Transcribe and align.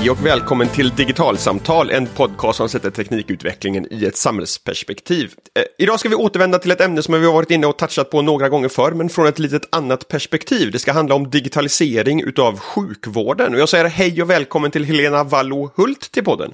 Hej 0.00 0.10
och 0.10 0.26
välkommen 0.26 0.68
till 0.68 0.90
Digitalsamtal, 0.90 1.90
en 1.90 2.06
podcast 2.06 2.56
som 2.56 2.68
sätter 2.68 2.90
teknikutvecklingen 2.90 3.86
i 3.92 4.04
ett 4.04 4.16
samhällsperspektiv. 4.16 5.34
Eh, 5.54 5.62
idag 5.78 6.00
ska 6.00 6.08
vi 6.08 6.14
återvända 6.14 6.58
till 6.58 6.70
ett 6.70 6.80
ämne 6.80 7.02
som 7.02 7.20
vi 7.20 7.26
har 7.26 7.32
varit 7.32 7.50
inne 7.50 7.66
och 7.66 7.78
touchat 7.78 8.10
på 8.10 8.22
några 8.22 8.48
gånger 8.48 8.68
förr, 8.68 8.92
men 8.92 9.08
från 9.08 9.26
ett 9.26 9.38
litet 9.38 9.62
annat 9.72 10.08
perspektiv. 10.08 10.70
Det 10.70 10.78
ska 10.78 10.92
handla 10.92 11.14
om 11.14 11.30
digitalisering 11.30 12.22
utav 12.22 12.58
sjukvården. 12.58 13.54
Och 13.54 13.60
jag 13.60 13.68
säger 13.68 13.84
hej 13.84 14.22
och 14.22 14.30
välkommen 14.30 14.70
till 14.70 14.84
Helena 14.84 15.24
Wallo 15.24 15.70
Hult 15.76 16.12
till 16.12 16.24
podden. 16.24 16.52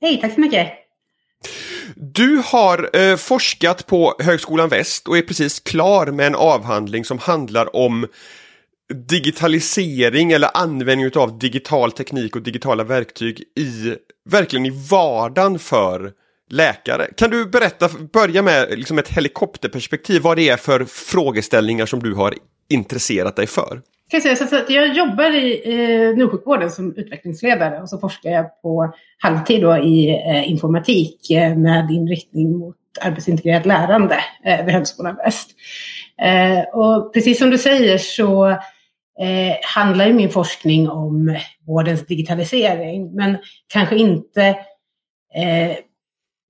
Hej, 0.00 0.20
tack 0.20 0.34
så 0.34 0.40
mycket. 0.40 0.68
Du 1.94 2.42
har 2.44 2.90
eh, 2.96 3.16
forskat 3.16 3.86
på 3.86 4.14
Högskolan 4.18 4.68
Väst 4.68 5.08
och 5.08 5.18
är 5.18 5.22
precis 5.22 5.60
klar 5.60 6.06
med 6.06 6.26
en 6.26 6.34
avhandling 6.34 7.04
som 7.04 7.18
handlar 7.18 7.76
om 7.76 8.06
digitalisering 8.92 10.32
eller 10.32 10.48
användning 10.54 11.10
av 11.16 11.38
digital 11.38 11.92
teknik 11.92 12.36
och 12.36 12.42
digitala 12.42 12.84
verktyg 12.84 13.40
i, 13.40 13.96
verkligen 14.30 14.66
i 14.66 14.72
vardagen 14.90 15.58
för 15.58 16.12
läkare. 16.50 17.06
Kan 17.16 17.30
du 17.30 17.46
berätta, 17.46 17.88
börja 18.12 18.42
med 18.42 18.78
liksom 18.78 18.98
ett 18.98 19.08
helikopterperspektiv, 19.08 20.22
vad 20.22 20.36
det 20.36 20.48
är 20.48 20.56
för 20.56 20.84
frågeställningar 20.84 21.86
som 21.86 22.00
du 22.00 22.14
har 22.14 22.34
intresserat 22.68 23.36
dig 23.36 23.46
för? 23.46 23.80
Kan 24.10 24.20
jag, 24.24 24.38
säga, 24.38 24.64
så 24.66 24.72
jag 24.72 24.96
jobbar 24.96 25.34
i 25.34 25.62
eh, 25.64 26.16
njursjukvården 26.16 26.70
som 26.70 26.96
utvecklingsledare 26.96 27.80
och 27.82 27.88
så 27.88 27.98
forskar 27.98 28.30
jag 28.30 28.62
på 28.62 28.94
halvtid 29.18 29.62
då 29.62 29.76
i 29.76 30.08
eh, 30.08 30.50
informatik 30.50 31.30
eh, 31.30 31.56
med 31.56 31.90
inriktning 31.90 32.58
mot 32.58 32.76
arbetsintegrerat 33.00 33.66
lärande 33.66 34.18
eh, 34.44 34.64
vid 34.64 34.74
Högskolan 34.74 35.16
Väst. 35.16 35.50
Eh, 36.22 36.78
och 36.78 37.14
precis 37.14 37.38
som 37.38 37.50
du 37.50 37.58
säger 37.58 37.98
så 37.98 38.58
eh, 39.20 39.56
handlar 39.62 40.06
ju 40.06 40.12
min 40.12 40.30
forskning 40.30 40.90
om 40.90 41.38
vårdens 41.66 42.06
digitalisering, 42.06 43.14
men 43.14 43.38
kanske 43.66 43.96
inte 43.96 44.46
eh, 45.34 45.76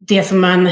det 0.09 0.23
som 0.23 0.41
man 0.41 0.69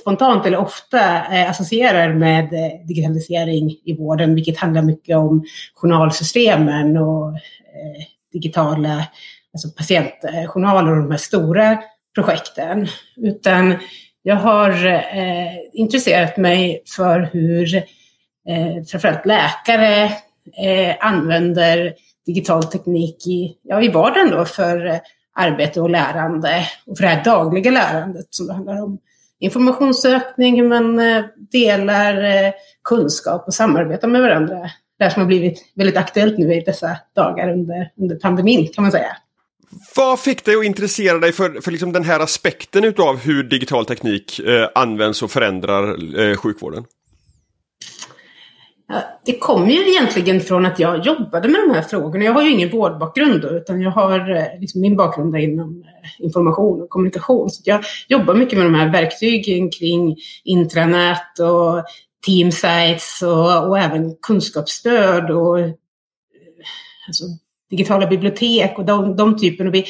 spontant 0.00 0.46
eller 0.46 0.58
ofta 0.58 1.00
eh, 1.34 1.50
associerar 1.50 2.14
med 2.14 2.44
eh, 2.44 2.86
digitalisering 2.86 3.70
i 3.70 3.96
vården, 3.98 4.34
vilket 4.34 4.58
handlar 4.58 4.82
mycket 4.82 5.16
om 5.16 5.44
journalsystemen 5.74 6.96
och 6.96 7.28
eh, 7.28 8.04
digitala 8.32 9.06
alltså 9.52 9.68
patientjournaler 9.76 10.90
och 10.90 11.02
de 11.02 11.10
här 11.10 11.18
stora 11.18 11.78
projekten. 12.14 12.88
Utan 13.16 13.76
jag 14.22 14.36
har 14.36 14.86
eh, 14.86 15.54
intresserat 15.72 16.36
mig 16.36 16.82
för 16.96 17.30
hur 17.32 17.76
eh, 18.48 18.84
framförallt 18.90 19.26
läkare 19.26 20.12
eh, 20.52 20.96
använder 21.00 21.94
digital 22.26 22.64
teknik 22.64 23.26
i, 23.26 23.56
ja, 23.62 23.82
i 23.82 23.88
vardagen 23.88 24.30
då 24.30 24.44
för 24.44 24.86
eh, 24.86 24.98
arbete 25.34 25.80
och 25.80 25.90
lärande 25.90 26.66
och 26.86 26.98
för 26.98 27.04
det 27.04 27.10
här 27.10 27.24
dagliga 27.24 27.70
lärandet 27.70 28.26
som 28.30 28.46
det 28.46 28.52
handlar 28.52 28.82
om 28.82 28.98
informationssökning, 29.40 30.60
hur 30.60 30.68
man 30.68 30.98
eh, 30.98 31.24
delar 31.52 32.24
eh, 32.24 32.52
kunskap 32.84 33.44
och 33.46 33.54
samarbetar 33.54 34.08
med 34.08 34.20
varandra. 34.20 34.70
Det 34.98 35.04
här 35.04 35.10
som 35.10 35.22
har 35.22 35.26
blivit 35.26 35.72
väldigt 35.74 35.96
aktuellt 35.96 36.38
nu 36.38 36.54
i 36.54 36.60
dessa 36.60 36.96
dagar 37.14 37.52
under, 37.52 37.90
under 38.00 38.16
pandemin 38.16 38.68
kan 38.72 38.82
man 38.82 38.92
säga. 38.92 39.16
Vad 39.96 40.20
fick 40.20 40.44
dig 40.44 40.56
att 40.56 40.64
intressera 40.64 41.18
dig 41.18 41.32
för, 41.32 41.60
för 41.60 41.70
liksom 41.70 41.92
den 41.92 42.04
här 42.04 42.20
aspekten 42.20 42.84
utav 42.84 43.16
hur 43.16 43.42
digital 43.42 43.86
teknik 43.86 44.38
eh, 44.38 44.68
används 44.74 45.22
och 45.22 45.30
förändrar 45.30 45.96
eh, 46.20 46.36
sjukvården? 46.36 46.84
Det 49.24 49.38
kom 49.38 49.70
ju 49.70 49.90
egentligen 49.90 50.40
från 50.40 50.66
att 50.66 50.78
jag 50.78 51.06
jobbade 51.06 51.48
med 51.48 51.60
de 51.60 51.74
här 51.74 51.82
frågorna. 51.82 52.24
Jag 52.24 52.32
har 52.32 52.42
ju 52.42 52.50
ingen 52.50 52.70
vårdbakgrund 52.70 53.42
då, 53.42 53.48
utan 53.48 53.80
jag 53.80 53.90
har 53.90 54.36
eh, 54.36 54.60
liksom 54.60 54.80
min 54.80 54.96
bakgrund 54.96 55.34
är 55.34 55.38
inom 55.38 55.84
eh, 55.86 56.24
information 56.24 56.82
och 56.82 56.88
kommunikation. 56.88 57.50
Så 57.50 57.62
jag 57.64 57.84
jobbar 58.08 58.34
mycket 58.34 58.58
med 58.58 58.66
de 58.66 58.74
här 58.74 58.92
verktygen 58.92 59.70
kring 59.70 60.16
intranät 60.44 61.38
och 61.38 61.84
teamsites 62.26 63.22
och, 63.22 63.68
och 63.68 63.78
även 63.78 64.16
kunskapsstöd 64.22 65.30
och 65.30 65.60
eh, 65.60 65.70
alltså, 67.06 67.24
digitala 67.70 68.06
bibliotek 68.06 68.78
och 68.78 68.84
de, 68.84 69.16
de 69.16 69.38
typen. 69.38 69.66
Och 69.68 69.74
vi 69.74 69.84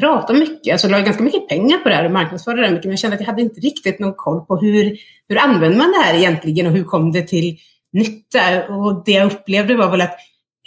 pratar 0.00 0.34
mycket, 0.34 0.72
alltså 0.72 0.88
la 0.88 1.00
ganska 1.00 1.22
mycket 1.22 1.48
pengar 1.48 1.78
på 1.78 1.88
det 1.88 1.94
här 1.94 2.04
och 2.04 2.12
marknadsförde 2.12 2.62
det 2.62 2.70
mycket, 2.70 2.84
men 2.84 2.92
jag 2.92 2.98
kände 2.98 3.14
att 3.14 3.20
jag 3.20 3.26
hade 3.28 3.42
inte 3.42 3.60
riktigt 3.60 3.98
någon 3.98 4.14
koll 4.14 4.40
på 4.40 4.56
hur, 4.56 4.98
hur 5.28 5.38
använder 5.38 5.78
man 5.78 5.90
det 5.90 6.04
här 6.04 6.14
egentligen 6.14 6.66
och 6.66 6.72
hur 6.72 6.84
kom 6.84 7.12
det 7.12 7.22
till 7.22 7.58
nytta. 7.94 8.68
Och 8.68 9.02
det 9.04 9.12
jag 9.12 9.32
upplevde 9.32 9.76
var 9.76 9.90
väl 9.90 10.00
att 10.00 10.16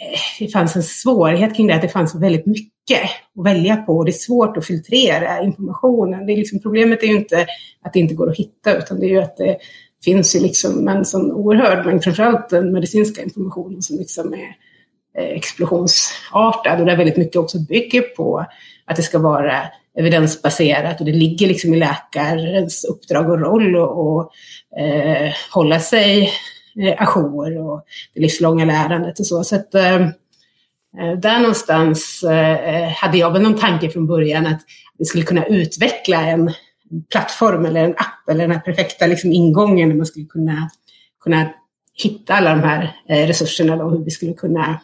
eh, 0.02 0.20
det 0.38 0.48
fanns 0.48 0.76
en 0.76 0.82
svårighet 0.82 1.56
kring 1.56 1.66
det, 1.66 1.74
att 1.74 1.82
det 1.82 1.88
fanns 1.88 2.14
väldigt 2.14 2.46
mycket 2.46 3.02
att 3.38 3.44
välja 3.44 3.76
på 3.76 3.96
och 3.96 4.04
det 4.04 4.10
är 4.10 4.12
svårt 4.12 4.56
att 4.56 4.66
filtrera 4.66 5.42
informationen. 5.42 6.26
Det 6.26 6.32
är 6.32 6.36
liksom, 6.36 6.60
problemet 6.60 7.02
är 7.02 7.06
ju 7.06 7.16
inte 7.16 7.46
att 7.82 7.92
det 7.92 8.00
inte 8.00 8.14
går 8.14 8.30
att 8.30 8.36
hitta, 8.36 8.78
utan 8.78 9.00
det 9.00 9.06
är 9.06 9.10
ju 9.10 9.20
att 9.20 9.36
det 9.36 9.58
finns 10.04 10.36
ju 10.36 10.40
liksom 10.40 10.88
en 10.88 11.04
sån 11.04 11.32
oerhörd 11.32 11.86
mängd, 11.86 12.04
framförallt 12.04 12.48
den 12.48 12.72
medicinska 12.72 13.22
informationen 13.22 13.82
som 13.82 13.98
liksom 13.98 14.34
är 14.34 14.56
eh, 15.18 15.36
explosionsartad 15.36 16.80
och 16.80 16.86
där 16.86 16.96
väldigt 16.96 17.16
mycket 17.16 17.36
också 17.36 17.58
bygger 17.58 18.02
på 18.02 18.46
att 18.84 18.96
det 18.96 19.02
ska 19.02 19.18
vara 19.18 19.62
evidensbaserat 19.98 21.00
och 21.00 21.06
det 21.06 21.12
ligger 21.12 21.46
liksom 21.46 21.74
i 21.74 21.76
läkarens 21.76 22.84
uppdrag 22.84 23.30
och 23.30 23.40
roll 23.40 23.76
och, 23.76 24.32
eh, 24.80 25.32
hålla 25.52 25.80
sig 25.80 26.30
eh, 26.80 27.02
ajour 27.02 27.58
och 27.58 27.84
det 28.14 28.20
livslånga 28.20 28.64
lärandet 28.64 29.20
och 29.20 29.26
så. 29.26 29.44
Så 29.44 29.56
att, 29.56 29.74
eh, 29.74 30.02
eh, 30.98 31.18
där 31.18 31.40
någonstans 31.40 32.22
eh, 32.22 32.88
hade 32.88 33.18
jag 33.18 33.32
väl 33.32 33.42
någon 33.42 33.58
tanke 33.58 33.90
från 33.90 34.06
början 34.06 34.46
att 34.46 34.60
vi 34.98 35.04
skulle 35.04 35.24
kunna 35.24 35.46
utveckla 35.46 36.26
en 36.26 36.52
plattform 37.10 37.66
eller 37.66 37.84
en 37.84 37.94
app 37.96 38.28
eller 38.30 38.40
den 38.40 38.56
här 38.56 38.60
perfekta 38.60 39.06
liksom, 39.06 39.32
ingången 39.32 39.88
där 39.88 39.96
man 39.96 40.06
skulle 40.06 40.26
kunna, 40.26 40.70
kunna 41.20 41.48
hitta 42.02 42.34
alla 42.34 42.50
de 42.50 42.60
här 42.60 42.96
eh, 43.08 43.26
resurserna 43.26 43.84
och 43.84 43.90
hur 43.90 44.04
vi 44.04 44.10
skulle 44.10 44.32
kunna 44.32 44.80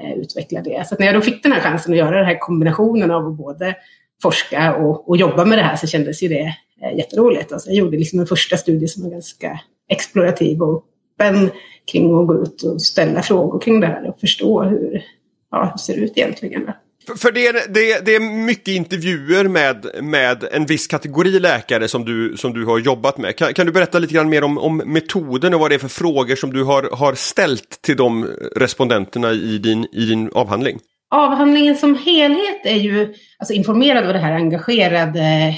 eh, 0.00 0.12
utveckla 0.12 0.60
det. 0.60 0.88
Så 0.88 0.96
när 0.98 1.06
jag 1.06 1.14
då 1.14 1.20
fick 1.20 1.42
den 1.42 1.52
här 1.52 1.60
chansen 1.60 1.92
att 1.92 1.98
göra 1.98 2.16
den 2.16 2.26
här 2.26 2.38
kombinationen 2.38 3.10
av 3.10 3.26
att 3.26 3.36
både 3.36 3.76
forska 4.22 4.74
och, 4.74 5.08
och 5.08 5.16
jobba 5.16 5.44
med 5.44 5.58
det 5.58 5.62
här 5.62 5.76
så 5.76 5.86
kändes 5.86 6.22
ju 6.22 6.28
det 6.28 6.54
eh, 6.82 6.96
jätteroligt. 6.96 7.52
Alltså 7.52 7.68
jag 7.68 7.76
gjorde 7.76 7.96
liksom 7.96 8.20
en 8.20 8.26
första 8.26 8.56
studie 8.56 8.88
som 8.88 9.02
var 9.02 9.10
ganska 9.10 9.60
explorativ 9.92 10.62
och 10.62 10.84
öppen 11.20 11.50
kring 11.92 12.20
att 12.20 12.26
gå 12.26 12.42
ut 12.42 12.62
och 12.62 12.82
ställa 12.82 13.22
frågor 13.22 13.60
kring 13.60 13.80
det 13.80 13.86
här 13.86 14.08
och 14.08 14.20
förstå 14.20 14.62
hur, 14.62 15.02
ja, 15.50 15.64
hur 15.64 15.72
det 15.72 15.78
ser 15.78 16.04
ut 16.04 16.12
egentligen. 16.16 16.70
För 17.18 17.32
det 17.32 17.46
är, 17.46 17.52
det, 17.52 18.06
det 18.06 18.14
är 18.14 18.20
mycket 18.20 18.68
intervjuer 18.68 19.48
med, 19.48 19.86
med 20.02 20.44
en 20.52 20.66
viss 20.66 20.86
kategori 20.86 21.38
läkare 21.38 21.88
som 21.88 22.04
du, 22.04 22.36
som 22.36 22.52
du 22.52 22.64
har 22.64 22.78
jobbat 22.78 23.18
med. 23.18 23.36
Kan, 23.36 23.54
kan 23.54 23.66
du 23.66 23.72
berätta 23.72 23.98
lite 23.98 24.14
grann 24.14 24.28
mer 24.28 24.44
om, 24.44 24.58
om 24.58 24.76
metoden 24.76 25.54
och 25.54 25.60
vad 25.60 25.70
det 25.70 25.74
är 25.74 25.78
för 25.78 25.88
frågor 25.88 26.36
som 26.36 26.52
du 26.52 26.64
har, 26.64 26.96
har 26.96 27.14
ställt 27.14 27.82
till 27.82 27.96
de 27.96 28.24
respondenterna 28.56 29.32
i 29.32 29.58
din, 29.58 29.86
i 29.92 30.04
din 30.04 30.30
avhandling? 30.34 30.78
Avhandlingen 31.10 31.76
som 31.76 31.94
helhet 31.94 32.60
är 32.64 32.76
ju 32.76 33.14
alltså, 33.38 33.54
informerad 33.54 34.06
av 34.06 34.12
det 34.12 34.18
här 34.18 34.32
engagerade 34.32 35.54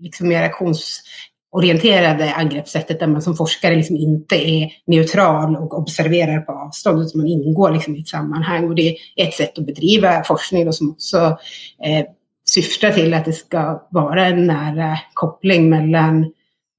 liksom, 0.00 0.30
reaktions 0.30 1.02
orienterade 1.52 2.32
angreppssättet 2.34 3.00
där 3.00 3.06
man 3.06 3.22
som 3.22 3.36
forskare 3.36 3.76
liksom 3.76 3.96
inte 3.96 4.50
är 4.50 4.70
neutral 4.86 5.56
och 5.56 5.78
observerar 5.78 6.40
på 6.40 6.52
avstånd 6.52 7.02
utan 7.02 7.20
man 7.20 7.26
ingår 7.26 7.70
liksom 7.70 7.96
i 7.96 8.00
ett 8.00 8.08
sammanhang. 8.08 8.68
Och 8.68 8.74
det 8.74 8.96
är 9.16 9.26
ett 9.26 9.34
sätt 9.34 9.58
att 9.58 9.66
bedriva 9.66 10.24
forskning 10.24 10.66
då, 10.66 10.72
som 10.72 10.90
också 10.90 11.16
eh, 11.84 12.06
syftar 12.44 12.90
till 12.90 13.14
att 13.14 13.24
det 13.24 13.32
ska 13.32 13.86
vara 13.90 14.26
en 14.26 14.46
nära 14.46 14.98
koppling 15.14 15.70
mellan 15.70 16.24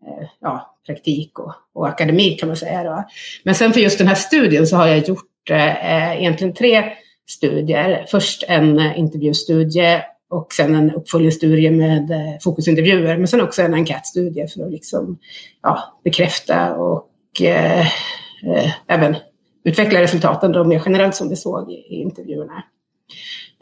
eh, 0.08 0.28
ja, 0.42 0.78
praktik 0.86 1.40
och, 1.40 1.54
och 1.74 1.88
akademi 1.88 2.30
kan 2.30 2.48
man 2.48 2.56
säga. 2.56 2.84
Då. 2.84 3.04
Men 3.44 3.56
sen 3.56 3.74
för 3.74 3.80
just 3.80 3.98
den 3.98 4.08
här 4.08 4.16
studien 4.16 4.68
så 4.68 4.76
har 4.76 4.88
jag 4.88 5.08
gjort 5.08 5.50
eh, 5.50 6.20
egentligen 6.20 6.54
tre 6.54 6.84
studier. 7.30 8.06
Först 8.12 8.44
en 8.48 8.80
eh, 8.80 9.00
intervjustudie 9.00 10.04
och 10.32 10.54
sen 10.54 10.76
en 10.76 10.92
uppföljningsstudie 10.92 11.72
med 11.72 12.12
eh, 12.12 12.40
fokusintervjuer, 12.44 13.18
men 13.18 13.28
sen 13.28 13.42
också 13.42 13.62
en 13.62 13.74
enkätstudie 13.74 14.48
för 14.48 14.66
att 14.66 14.72
liksom, 14.72 15.18
ja, 15.62 16.00
bekräfta 16.04 16.76
och 16.76 17.42
eh, 17.42 17.80
eh, 17.80 18.72
även 18.88 19.16
utveckla 19.64 20.02
resultaten 20.02 20.52
då 20.52 20.64
mer 20.64 20.82
generellt 20.86 21.16
som 21.16 21.30
vi 21.30 21.36
såg 21.36 21.72
i, 21.72 21.74
i 21.74 22.02
intervjuerna. 22.02 22.64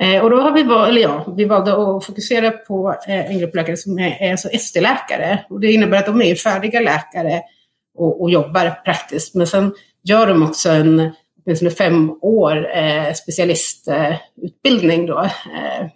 Eh, 0.01 0.24
och 0.24 0.30
då 0.30 0.42
har 0.42 0.51
vi, 0.51 0.63
val, 0.63 0.89
eller 0.89 1.01
ja, 1.01 1.33
vi 1.38 1.45
valde 1.45 1.71
att 1.71 2.06
fokusera 2.06 2.51
på 2.51 2.95
eh, 3.07 3.31
en 3.31 3.39
grupp 3.39 3.56
läkare 3.56 3.77
som 3.77 4.00
är, 4.00 4.18
är 4.21 4.31
alltså 4.31 4.50
ST-läkare. 4.50 5.45
Och 5.50 5.60
det 5.60 5.71
innebär 5.71 5.98
att 5.98 6.06
de 6.06 6.21
är 6.21 6.36
färdiga 6.36 6.80
läkare 6.80 7.42
och, 7.98 8.21
och 8.21 8.31
jobbar 8.31 8.81
praktiskt, 8.86 9.36
men 9.36 9.48
sen 9.48 9.74
gör 10.04 10.27
de 10.27 10.44
också 10.44 10.69
en 10.69 11.12
åtminstone 11.45 11.71
fem 11.71 12.12
år 12.21 12.77
eh, 12.77 13.13
specialistutbildning 13.13 15.06
då, 15.06 15.19
Eh, 15.19 15.88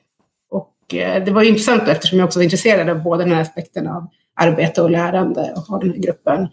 det 0.87 1.31
var 1.33 1.43
intressant 1.43 1.87
eftersom 1.87 2.19
jag 2.19 2.25
också 2.25 2.39
var 2.39 2.43
intresserad 2.43 2.89
av 2.89 3.03
båda 3.03 3.23
den 3.23 3.33
här 3.33 3.41
aspekten 3.41 3.87
av 3.87 4.07
arbete 4.35 4.81
och 4.81 4.91
lärande 4.91 5.53
och 5.55 5.61
ha 5.61 5.79
den 5.79 5.91
här 5.91 5.97
gruppen 5.97 6.47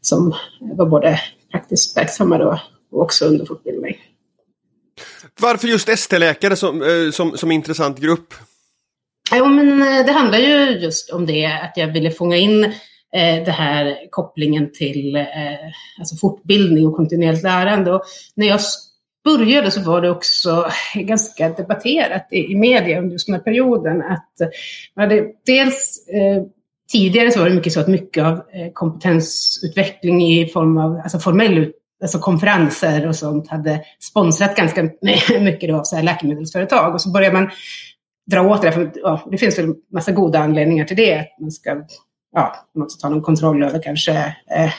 som 0.00 0.34
var 0.60 0.86
både 0.86 1.20
praktiskt 1.50 1.96
verksamma 1.96 2.38
då 2.38 2.60
och 2.92 3.02
också 3.02 3.24
under 3.24 3.46
fortbildning. 3.46 3.96
Varför 5.40 5.68
just 5.68 5.88
ST-läkare 5.88 6.56
som, 6.56 6.82
eh, 6.82 7.10
som, 7.12 7.38
som 7.38 7.52
intressant 7.52 7.98
grupp? 7.98 8.34
Jo, 9.34 9.46
men 9.46 9.82
eh, 9.82 10.06
det 10.06 10.12
handlar 10.12 10.38
ju 10.38 10.78
just 10.78 11.10
om 11.10 11.26
det, 11.26 11.46
att 11.46 11.76
jag 11.76 11.92
ville 11.92 12.10
fånga 12.10 12.36
in 12.36 12.64
eh, 12.64 13.44
det 13.44 13.50
här 13.50 14.10
kopplingen 14.10 14.72
till 14.72 15.16
eh, 15.16 15.24
alltså 15.98 16.16
fortbildning 16.16 16.86
och 16.86 16.96
kontinuerligt 16.96 17.42
lärande. 17.42 17.92
Och 17.92 18.02
när 18.34 18.46
jag 18.46 18.60
började 19.24 19.70
så 19.70 19.80
var 19.80 20.00
det 20.00 20.10
också 20.10 20.66
ganska 20.94 21.48
debatterat 21.48 22.28
i, 22.30 22.52
i 22.52 22.56
media 22.56 22.98
under 22.98 23.12
just 23.12 23.26
den 23.26 23.34
här 23.34 23.42
perioden. 23.42 24.02
Att, 24.02 24.52
hade, 24.96 25.26
dels 25.46 26.08
eh, 26.08 26.42
tidigare 26.92 27.30
så 27.30 27.38
var 27.38 27.48
det 27.48 27.54
mycket 27.54 27.72
så 27.72 27.80
att 27.80 27.88
mycket 27.88 28.24
av 28.24 28.32
eh, 28.32 28.72
kompetensutveckling 28.72 30.22
i 30.22 30.48
form 30.48 30.78
av 30.78 31.00
alltså 31.02 31.18
formell 31.18 31.72
alltså 32.02 32.18
konferenser 32.18 33.08
och 33.08 33.16
sånt 33.16 33.48
hade 33.48 33.84
sponsrat 34.00 34.56
ganska 34.56 34.82
mycket 35.40 35.68
då 35.68 35.76
av 35.76 35.84
så 35.84 35.96
här 35.96 36.02
läkemedelsföretag. 36.02 36.94
Och 36.94 37.00
så 37.00 37.10
började 37.10 37.34
man 37.34 37.50
dra 38.30 38.42
åt 38.42 38.62
det. 38.62 38.72
För, 38.72 38.92
ja, 38.94 39.28
det 39.30 39.38
finns 39.38 39.58
väl 39.58 39.74
massa 39.92 40.12
goda 40.12 40.38
anledningar 40.38 40.84
till 40.84 40.96
det. 40.96 41.18
Att 41.18 41.40
man 41.40 41.50
ska 41.50 41.82
ja, 42.32 42.66
man 42.74 42.82
måste 42.82 43.02
ta 43.02 43.08
någon 43.08 43.22
kontroll 43.22 43.62
över 43.62 43.82
kanske 43.82 44.12
eh, 44.50 44.72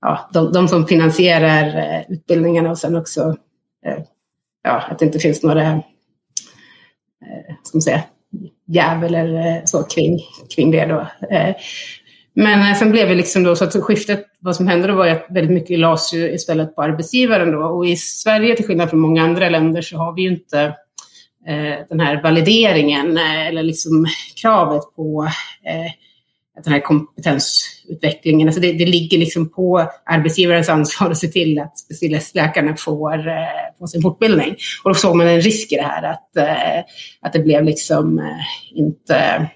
ja, 0.00 0.30
de, 0.32 0.52
de, 0.52 0.68
som 0.68 0.86
finansierar 0.86 1.66
eh, 1.66 2.02
utbildningarna 2.08 2.70
och 2.70 2.78
sen 2.78 2.96
också 2.96 3.36
Eh, 3.86 3.98
ja, 4.62 4.82
att 4.90 4.98
det 4.98 5.04
inte 5.04 5.18
finns 5.18 5.42
några 5.42 5.62
eh, 5.62 5.78
ska 7.62 7.76
man 7.76 7.82
säga, 7.82 8.02
jäv 8.66 9.04
eller 9.04 9.46
eh, 9.46 9.62
så 9.64 9.82
kring, 9.82 10.20
kring 10.56 10.70
det. 10.70 10.86
Då. 10.86 11.06
Men 12.38 12.76
sen 12.76 12.90
blev 12.90 13.08
det 13.08 13.14
liksom 13.14 13.44
då 13.44 13.56
så 13.56 13.64
att 13.64 13.82
skiftet, 13.82 14.24
vad 14.40 14.56
som 14.56 14.68
hände 14.68 14.88
då 14.88 14.94
var 14.94 15.06
att 15.06 15.26
väldigt 15.30 15.54
mycket 15.54 15.78
lades 15.78 16.14
ju 16.14 16.34
istället 16.34 16.74
på 16.74 16.82
arbetsgivaren 16.82 17.52
då. 17.52 17.58
Och 17.58 17.86
i 17.86 17.96
Sverige, 17.96 18.56
till 18.56 18.64
skillnad 18.64 18.90
från 18.90 19.00
många 19.00 19.22
andra 19.22 19.48
länder, 19.48 19.82
så 19.82 19.96
har 19.96 20.12
vi 20.12 20.22
ju 20.22 20.28
inte 20.28 20.60
eh, 21.46 21.86
den 21.88 22.00
här 22.00 22.22
valideringen 22.22 23.16
eh, 23.16 23.46
eller 23.46 23.62
liksom 23.62 24.06
kravet 24.42 24.82
på 24.96 25.28
eh, 25.64 25.92
den 26.64 26.72
här 26.72 26.80
kompetensutvecklingen. 26.80 28.48
Alltså 28.48 28.60
det, 28.60 28.72
det, 28.72 28.86
ligger 28.86 29.18
liksom 29.18 29.48
på 29.48 29.90
arbetsgivarens 30.04 30.68
ansvar 30.68 31.10
att 31.10 31.18
se 31.18 31.28
till 31.28 31.58
att 31.58 31.78
specialistläkarna 31.78 32.76
får, 32.76 33.30
på 33.78 33.86
sin 33.86 34.02
fortbildning. 34.02 34.56
Och 34.84 34.90
då 34.90 34.94
såg 34.94 35.16
man 35.16 35.26
en 35.26 35.40
risk 35.40 35.72
i 35.72 35.76
det 35.76 35.82
här 35.82 36.02
att, 36.02 36.36
eh, 36.36 36.84
att 37.20 37.32
det 37.32 37.38
blev 37.38 37.64
liksom 37.64 38.18
eh, 38.18 38.78
inte 38.78 39.50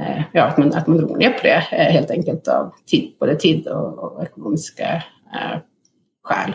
eh, 0.00 0.22
ja, 0.32 0.44
att, 0.44 0.58
man, 0.58 0.74
att 0.74 0.86
man 0.86 0.96
drog 0.96 1.18
ner 1.18 1.30
på 1.30 1.42
det 1.42 1.66
eh, 1.72 1.92
helt 1.92 2.10
enkelt 2.10 2.48
av 2.48 2.72
tid, 2.86 3.12
både 3.20 3.36
tid 3.36 3.66
och, 3.66 3.98
och 3.98 4.22
ekonomiska 4.22 5.02
eh, 5.34 5.58
skäl. 6.22 6.54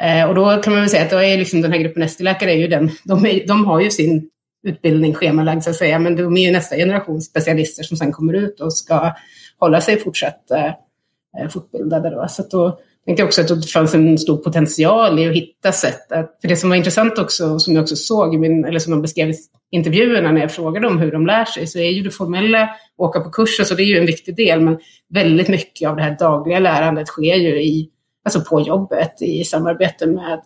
Eh, 0.00 0.28
och 0.28 0.34
då 0.34 0.62
kan 0.62 0.72
man 0.72 0.82
väl 0.82 0.90
säga 0.90 1.04
att 1.04 1.10
då 1.10 1.22
är 1.22 1.38
liksom 1.38 1.60
den 1.60 1.72
här 1.72 1.78
gruppen 1.78 2.02
ST-läkare, 2.02 2.52
är 2.52 2.56
ju 2.56 2.68
den, 2.68 2.90
de, 3.04 3.26
är, 3.26 3.46
de 3.46 3.66
har 3.66 3.80
ju 3.80 3.90
sin 3.90 4.30
utbildning 4.66 5.14
schemalagd 5.14 5.62
så 5.62 5.70
att 5.70 5.76
säga, 5.76 5.98
men 5.98 6.16
de 6.16 6.36
är 6.36 6.46
ju 6.46 6.52
nästa 6.52 6.76
generation 6.76 7.20
specialister 7.20 7.82
som 7.82 7.96
sen 7.96 8.12
kommer 8.12 8.32
ut 8.32 8.60
och 8.60 8.72
ska 8.72 9.12
hålla 9.58 9.80
sig 9.80 10.00
fortsatt 10.00 10.50
eh, 10.50 11.48
fortbildade. 11.48 12.10
Då. 12.10 12.26
Så 12.28 12.42
då 12.50 12.78
tänkte 13.06 13.24
också 13.24 13.40
att 13.40 13.48
det 13.48 13.66
fanns 13.66 13.94
en 13.94 14.18
stor 14.18 14.36
potential 14.36 15.18
i 15.18 15.28
att 15.28 15.34
hitta 15.34 15.72
sätt. 15.72 16.12
Att, 16.12 16.38
för 16.40 16.48
det 16.48 16.56
som 16.56 16.70
var 16.70 16.76
intressant 16.76 17.18
också, 17.18 17.58
som 17.58 17.74
jag 17.74 17.82
också 17.82 17.96
såg, 17.96 18.34
i 18.34 18.38
min, 18.38 18.64
eller 18.64 18.78
som 18.78 18.90
de 18.90 19.02
beskrev 19.02 19.30
i 19.30 19.34
intervjuerna 19.70 20.32
när 20.32 20.40
jag 20.40 20.52
frågade 20.52 20.86
om 20.86 20.98
hur 20.98 21.12
de 21.12 21.26
lär 21.26 21.44
sig, 21.44 21.66
så 21.66 21.78
är 21.78 21.90
ju 21.90 22.02
det 22.02 22.10
formella, 22.10 22.68
åka 22.96 23.20
på 23.20 23.30
kurser, 23.30 23.54
så 23.54 23.62
alltså 23.62 23.74
det 23.74 23.82
är 23.82 23.86
ju 23.86 23.98
en 23.98 24.06
viktig 24.06 24.36
del, 24.36 24.60
men 24.60 24.78
väldigt 25.08 25.48
mycket 25.48 25.88
av 25.88 25.96
det 25.96 26.02
här 26.02 26.16
dagliga 26.18 26.58
lärandet 26.58 27.08
sker 27.08 27.34
ju 27.34 27.62
i, 27.62 27.90
alltså 28.24 28.40
på 28.40 28.60
jobbet, 28.60 29.22
i 29.22 29.44
samarbete 29.44 30.06
med 30.06 30.40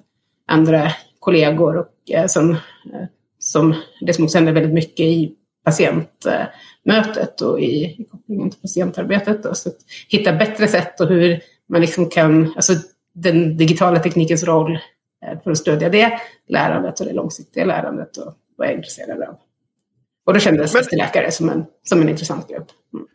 andra 0.47 0.93
kollegor 1.19 1.77
och 1.77 2.11
eh, 2.11 2.27
som, 2.27 2.51
eh, 2.51 3.07
som 3.39 3.75
det 4.01 4.13
som 4.13 4.25
också 4.25 4.39
händer 4.39 4.53
väldigt 4.53 4.75
mycket 4.75 5.07
i 5.07 5.35
patientmötet 5.65 7.41
och 7.41 7.61
i, 7.61 7.85
i 7.85 8.07
kopplingen 8.11 8.51
till 8.51 8.61
patientarbetet. 8.61 9.43
Då. 9.43 9.55
Så 9.55 9.69
att 9.69 9.77
hitta 10.09 10.33
bättre 10.33 10.69
sätt 10.69 11.01
och 11.01 11.09
hur 11.09 11.41
man 11.69 11.81
liksom 11.81 12.09
kan, 12.09 12.53
alltså 12.57 12.73
den 13.15 13.57
digitala 13.57 13.99
teknikens 13.99 14.45
roll 14.45 14.79
eh, 15.27 15.43
för 15.43 15.51
att 15.51 15.59
stödja 15.59 15.89
det 15.89 16.21
lärandet 16.49 17.01
och 17.01 17.07
det 17.07 17.13
långsiktiga 17.13 17.65
lärandet 17.65 18.17
och 18.17 18.35
vad 18.57 18.67
jag 18.67 18.73
är 18.73 18.77
intresserad 18.77 19.23
av. 19.23 19.37
Och 20.27 20.35
då 20.35 20.41
kändes 20.41 20.75
Men, 20.75 20.99
läkare 20.99 21.31
som 21.31 21.49
en, 21.49 21.65
som 21.83 22.03
en 22.03 22.09
intressant 22.09 22.49
grupp. 22.49 22.69
Mm. 22.95 23.07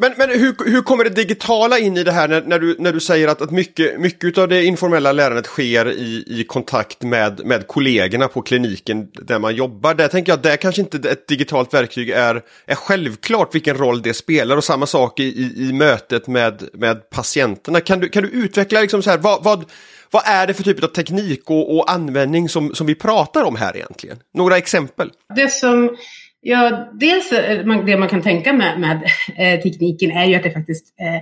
Men, 0.00 0.14
men 0.16 0.30
hur, 0.30 0.70
hur 0.70 0.82
kommer 0.82 1.04
det 1.04 1.10
digitala 1.10 1.78
in 1.78 1.96
i 1.96 2.04
det 2.04 2.12
här 2.12 2.28
när, 2.28 2.42
när, 2.42 2.58
du, 2.58 2.76
när 2.78 2.92
du 2.92 3.00
säger 3.00 3.28
att, 3.28 3.42
att 3.42 3.50
mycket, 3.50 4.00
mycket 4.00 4.38
av 4.38 4.48
det 4.48 4.64
informella 4.64 5.12
lärandet 5.12 5.46
sker 5.46 5.90
i, 5.90 6.24
i 6.26 6.44
kontakt 6.44 7.02
med, 7.02 7.46
med 7.46 7.66
kollegorna 7.66 8.28
på 8.28 8.42
kliniken 8.42 9.08
där 9.12 9.38
man 9.38 9.54
jobbar? 9.54 9.94
Där 9.94 10.08
tänker 10.08 10.32
jag 10.32 10.36
att 10.36 10.42
där 10.42 10.56
kanske 10.56 10.80
inte 10.80 11.10
ett 11.10 11.28
digitalt 11.28 11.74
verktyg 11.74 12.10
är, 12.10 12.42
är 12.66 12.74
självklart 12.74 13.54
vilken 13.54 13.76
roll 13.76 14.02
det 14.02 14.14
spelar 14.14 14.56
och 14.56 14.64
samma 14.64 14.86
sak 14.86 15.20
i, 15.20 15.24
i, 15.24 15.68
i 15.68 15.72
mötet 15.72 16.26
med, 16.26 16.68
med 16.72 17.10
patienterna. 17.10 17.80
Kan 17.80 18.00
du, 18.00 18.08
kan 18.08 18.22
du 18.22 18.28
utveckla 18.28 18.80
liksom 18.80 19.02
så 19.02 19.10
här, 19.10 19.18
vad, 19.18 19.44
vad, 19.44 19.64
vad 20.10 20.22
är 20.26 20.46
det 20.46 20.54
för 20.54 20.62
typ 20.62 20.84
av 20.84 20.88
teknik 20.88 21.50
och, 21.50 21.76
och 21.76 21.90
användning 21.90 22.48
som, 22.48 22.74
som 22.74 22.86
vi 22.86 22.94
pratar 22.94 23.44
om 23.44 23.56
här 23.56 23.76
egentligen? 23.76 24.18
Några 24.34 24.56
exempel? 24.56 25.10
Det 25.36 25.52
som 25.52 25.96
Ja, 26.40 26.88
dels 26.92 27.32
eh, 27.32 27.84
det 27.84 27.96
man 27.96 28.08
kan 28.08 28.22
tänka 28.22 28.52
med, 28.52 28.80
med 28.80 29.10
eh, 29.36 29.60
tekniken 29.60 30.10
är 30.10 30.24
ju 30.24 30.34
att 30.34 30.42
det 30.42 30.50
faktiskt 30.50 30.94
eh, 31.00 31.16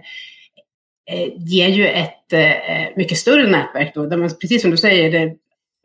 eh, 1.14 1.32
ger 1.36 1.68
ju 1.68 1.86
ett 1.86 2.32
eh, 2.32 2.96
mycket 2.96 3.18
större 3.18 3.50
nätverk 3.50 3.94
då, 3.94 4.06
där 4.06 4.16
man, 4.16 4.30
precis 4.40 4.62
som 4.62 4.70
du 4.70 4.76
säger, 4.76 5.10
det, 5.12 5.36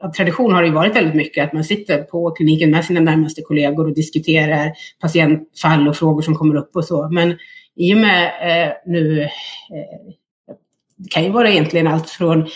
av 0.04 0.12
tradition 0.12 0.54
har 0.54 0.62
det 0.62 0.68
ju 0.68 0.74
varit 0.74 0.96
väldigt 0.96 1.16
mycket 1.16 1.44
att 1.44 1.54
man 1.54 1.64
sitter 1.64 2.04
på 2.04 2.32
kliniken 2.32 2.72
med 2.72 2.86
sina 2.86 3.00
närmaste 3.00 3.42
kollegor 3.42 3.88
och 3.88 3.96
diskuterar 3.96 4.72
patientfall 5.02 5.88
och 5.88 5.98
frågor 5.98 6.22
som 6.22 6.36
kommer 6.36 6.56
upp 6.56 6.76
och 6.76 6.86
så. 6.86 7.10
Men 7.10 7.38
i 7.76 7.94
och 7.94 7.98
med 7.98 8.26
eh, 8.26 8.74
nu, 8.86 9.22
eh, 9.22 9.30
det 10.98 11.10
kan 11.10 11.24
ju 11.24 11.30
vara 11.30 11.50
egentligen 11.50 11.88
allt 11.88 12.10
från 12.10 12.48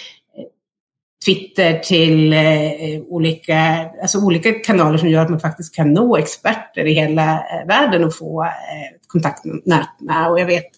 Twitter 1.26 1.80
till 1.80 2.34
eh, 2.34 2.72
eh, 2.72 3.02
olika, 3.08 3.90
alltså 4.02 4.20
olika 4.20 4.54
kanaler 4.54 4.98
som 4.98 5.10
gör 5.10 5.22
att 5.22 5.30
man 5.30 5.40
faktiskt 5.40 5.76
kan 5.76 5.94
nå 5.94 6.18
experter 6.18 6.86
i 6.86 6.94
hela 6.94 7.34
eh, 7.34 7.68
världen 7.68 8.04
och 8.04 8.18
få 8.18 8.44
eh, 8.44 8.50
kontakt 9.08 9.46
med. 10.00 10.30
Och 10.30 10.40
jag 10.40 10.46
vet, 10.46 10.70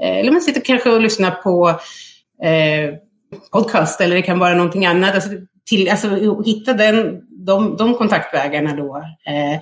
eh, 0.00 0.18
eller 0.18 0.32
man 0.32 0.40
sitter 0.40 0.60
kanske 0.60 0.90
och 0.90 1.00
lyssnar 1.00 1.30
på 1.30 1.68
eh, 2.42 2.94
podcast 3.52 4.00
eller 4.00 4.16
det 4.16 4.22
kan 4.22 4.38
vara 4.38 4.54
någonting 4.54 4.86
annat. 4.86 5.14
Alltså, 5.14 5.30
till, 5.68 5.88
alltså 5.88 6.42
hitta 6.42 6.72
den, 6.72 7.20
de, 7.30 7.76
de 7.76 7.94
kontaktvägarna 7.94 8.76
då 8.76 8.96
eh, 9.26 9.60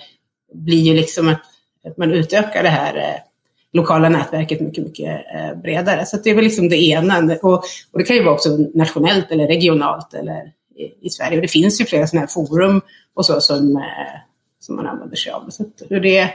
blir 0.55 0.83
ju 0.83 0.95
liksom 0.95 1.29
att, 1.29 1.43
att 1.89 1.97
man 1.97 2.13
utökar 2.13 2.63
det 2.63 2.69
här 2.69 2.97
eh, 2.97 3.32
lokala 3.73 4.09
nätverket 4.09 4.61
mycket, 4.61 4.85
mycket 4.85 5.25
eh, 5.35 5.55
bredare. 5.63 6.07
Så 6.07 6.17
det 6.17 6.31
är 6.31 6.35
väl 6.35 6.45
liksom 6.45 6.69
det 6.69 6.83
ena. 6.83 7.37
Och, 7.43 7.53
och, 7.93 7.99
det 7.99 8.05
kan 8.05 8.17
ju 8.17 8.23
vara 8.23 8.35
också 8.35 8.57
nationellt 8.75 9.31
eller 9.31 9.47
regionalt 9.47 10.15
eller 10.15 10.53
i, 10.77 11.07
i 11.07 11.11
Sverige. 11.11 11.37
Och 11.37 11.43
det 11.43 11.49
finns 11.49 11.81
ju 11.81 11.85
flera 11.85 12.07
sådana 12.07 12.27
här 12.27 12.47
forum 12.47 12.81
och 13.15 13.27
så 13.27 13.41
som, 13.41 13.77
eh, 13.77 14.21
som 14.61 14.77
man 14.77 14.87
använder 14.87 15.17
sig 15.17 15.33
av. 15.33 15.51
Så 15.51 15.65
hur 15.91 16.01
det, 16.01 16.31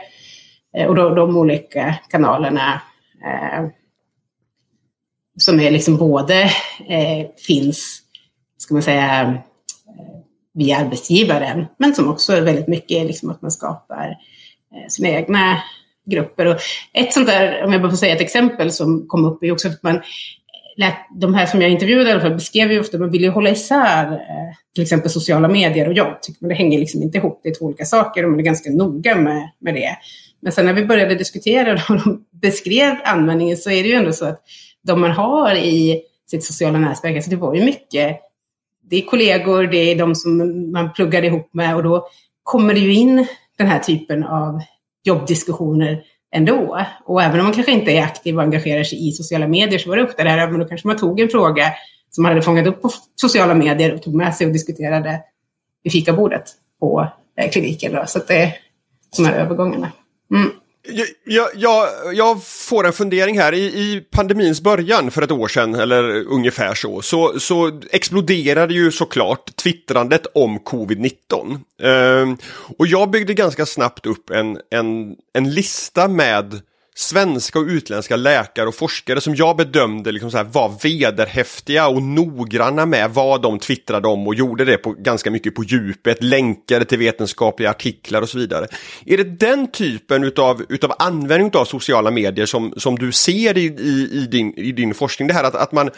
eh, 0.77 0.87
och 0.87 0.95
då, 0.95 1.15
de 1.15 1.37
olika 1.37 1.95
kanalerna 2.09 2.81
eh, 3.25 3.67
som 5.39 5.59
är 5.59 5.71
liksom 5.71 5.97
både 5.97 6.43
eh, 6.87 7.27
finns, 7.47 8.01
ska 8.57 8.73
man 8.73 8.83
säga, 8.83 9.37
via 10.53 10.77
arbetsgivaren, 10.77 11.65
men 11.77 11.95
som 11.95 12.09
också 12.09 12.33
är 12.33 12.41
väldigt 12.41 12.67
mycket 12.67 13.05
liksom 13.05 13.29
att 13.29 13.41
man 13.41 13.51
skapar 13.51 14.17
sina 14.89 15.09
egna 15.09 15.61
grupper. 16.11 16.45
Och 16.45 16.57
ett 16.93 17.13
sånt 17.13 17.27
där, 17.27 17.63
om 17.63 17.73
jag 17.73 17.81
bara 17.81 17.91
får 17.91 17.97
säga 17.97 18.15
ett 18.15 18.21
exempel 18.21 18.71
som 18.71 19.07
kom 19.07 19.25
upp, 19.25 19.43
är 19.43 19.51
också 19.51 19.67
att 19.67 19.83
man 19.83 20.01
lät, 20.77 20.95
de 21.15 21.33
här 21.33 21.45
som 21.45 21.61
jag 21.61 21.71
intervjuade 21.71 22.09
i 22.09 22.11
alla 22.11 22.21
fall 22.21 22.33
beskrev 22.33 22.71
ju 22.71 22.79
ofta, 22.79 22.97
man 22.97 23.11
vill 23.11 23.21
ju 23.21 23.29
hålla 23.29 23.49
isär 23.49 24.11
eh, 24.11 24.55
till 24.75 24.83
exempel 24.83 25.11
sociala 25.11 25.47
medier 25.47 25.87
och 25.87 25.93
jobb. 25.93 26.21
Tycker 26.21 26.43
man 26.43 26.49
det 26.49 26.55
hänger 26.55 26.79
liksom 26.79 27.03
inte 27.03 27.17
ihop, 27.17 27.39
det 27.43 27.49
är 27.49 27.53
två 27.53 27.65
olika 27.65 27.85
saker 27.85 28.23
och 28.23 28.29
man 28.29 28.39
är 28.39 28.43
ganska 28.43 28.69
noga 28.69 29.15
med, 29.15 29.49
med 29.59 29.73
det. 29.73 29.97
Men 30.41 30.51
sen 30.51 30.65
när 30.65 30.73
vi 30.73 30.85
började 30.85 31.15
diskutera 31.15 31.71
och 31.71 31.79
de 32.03 32.25
beskrev 32.41 32.95
användningen 33.03 33.57
så 33.57 33.69
är 33.69 33.83
det 33.83 33.89
ju 33.89 33.95
ändå 33.95 34.13
så 34.13 34.25
att 34.25 34.41
de 34.83 35.01
man 35.01 35.11
har 35.11 35.55
i 35.55 36.01
sitt 36.31 36.43
sociala 36.43 36.79
nätverk, 36.79 37.15
alltså 37.15 37.29
det 37.29 37.35
var 37.35 37.55
ju 37.55 37.63
mycket, 37.63 38.19
det 38.89 38.97
är 38.97 39.01
kollegor, 39.01 39.63
det 39.63 39.77
är 39.77 39.95
de 39.95 40.15
som 40.15 40.71
man 40.71 40.93
pluggar 40.93 41.23
ihop 41.23 41.49
med 41.53 41.75
och 41.75 41.83
då 41.83 42.07
kommer 42.43 42.73
det 42.73 42.79
ju 42.79 42.93
in 42.93 43.27
den 43.57 43.67
här 43.67 43.79
typen 43.79 44.23
av 44.23 44.61
jobbdiskussioner 45.07 46.03
ändå. 46.35 46.85
Och 47.05 47.21
även 47.23 47.39
om 47.39 47.45
man 47.45 47.53
kanske 47.53 47.71
inte 47.71 47.91
är 47.91 48.03
aktiv 48.03 48.35
och 48.35 48.43
engagerar 48.43 48.83
sig 48.83 49.07
i 49.07 49.11
sociala 49.11 49.47
medier 49.47 49.79
så 49.79 49.89
var 49.89 49.97
det 49.97 50.03
ofta 50.03 50.23
det 50.23 50.29
här, 50.29 50.49
men 50.49 50.59
då 50.59 50.65
kanske 50.65 50.87
man 50.87 50.97
tog 50.97 51.19
en 51.19 51.29
fråga 51.29 51.71
som 52.09 52.21
man 52.21 52.31
hade 52.31 52.41
fångat 52.41 52.67
upp 52.67 52.81
på 52.81 52.89
sociala 53.15 53.53
medier 53.53 53.93
och 53.93 54.03
tog 54.03 54.15
med 54.15 54.35
sig 54.35 54.47
och 54.47 54.53
diskuterade 54.53 55.21
vid 55.83 55.93
fikabordet 55.93 56.43
på 56.79 57.07
eh, 57.37 57.49
kliniken. 57.49 57.93
Då. 57.93 58.03
Så 58.07 58.17
att 58.17 58.27
det 58.27 58.35
är 58.35 58.53
de 59.17 59.25
här 59.25 59.33
övergångarna. 59.33 59.91
Mm. 60.35 60.51
Jag, 61.23 61.47
jag, 61.55 61.87
jag, 62.13 62.43
får 62.43 62.87
en 62.87 62.93
fundering 62.93 63.39
här. 63.39 63.53
I, 63.53 63.63
I, 63.63 64.01
pandemins 64.11 64.61
början 64.61 65.11
för 65.11 65.21
ett 65.21 65.31
år 65.31 65.47
sedan, 65.47 65.75
eller 65.75 66.03
ungefär 66.25 66.73
så, 66.73 67.01
så, 67.01 67.39
så 67.39 67.81
exploderade 67.91 68.73
ju 68.73 68.91
såklart 68.91 69.55
twittrandet 69.55 70.25
om 70.33 70.59
covid-19. 70.59 71.59
Uh, 71.83 71.89
ehm, 71.89 72.37
och 72.77 72.87
jag 72.87 73.09
byggde 73.09 73.33
ganska 73.33 73.65
snabbt 73.65 74.05
upp 74.05 74.29
en, 74.29 74.59
en, 74.69 75.15
en 75.33 75.53
lista 75.53 76.07
med 76.07 76.61
svenska 76.99 77.59
och 77.59 77.65
utländska 77.65 78.15
läkare 78.15 78.67
och 78.67 78.75
forskare 78.75 79.21
som 79.21 79.35
jag 79.35 79.57
bedömde 79.57 80.11
liksom 80.11 80.31
så 80.31 80.37
här 80.37 80.43
var 80.43 80.73
vederhäftiga 80.83 81.87
och 81.87 82.01
noggranna 82.01 82.85
med 82.85 83.13
vad 83.13 83.41
de 83.41 83.59
twittrade 83.59 84.07
om 84.07 84.27
och 84.27 84.35
gjorde 84.35 84.65
det 84.65 84.77
på, 84.77 84.91
ganska 84.91 85.31
mycket 85.31 85.55
på 85.55 85.63
djupet, 85.63 86.23
länkade 86.23 86.85
till 86.85 86.97
vetenskapliga 86.97 87.69
artiklar 87.69 88.21
och 88.21 88.29
så 88.29 88.37
vidare. 88.37 88.67
Är 89.05 89.17
det 89.17 89.23
den 89.23 89.71
typen 89.71 90.23
utav, 90.23 90.65
utav 90.69 90.93
användning 90.99 91.51
av 91.55 91.65
sociala 91.65 92.11
medier 92.11 92.45
som, 92.45 92.73
som 92.77 92.99
du 92.99 93.11
ser 93.11 93.57
i, 93.57 93.65
i, 93.65 94.09
i, 94.11 94.27
din, 94.31 94.53
i 94.53 94.71
din 94.71 94.93
forskning? 94.93 95.27
Det 95.27 95.33
här 95.33 95.43
att, 95.43 95.55
att 95.55 95.71
man 95.71 95.89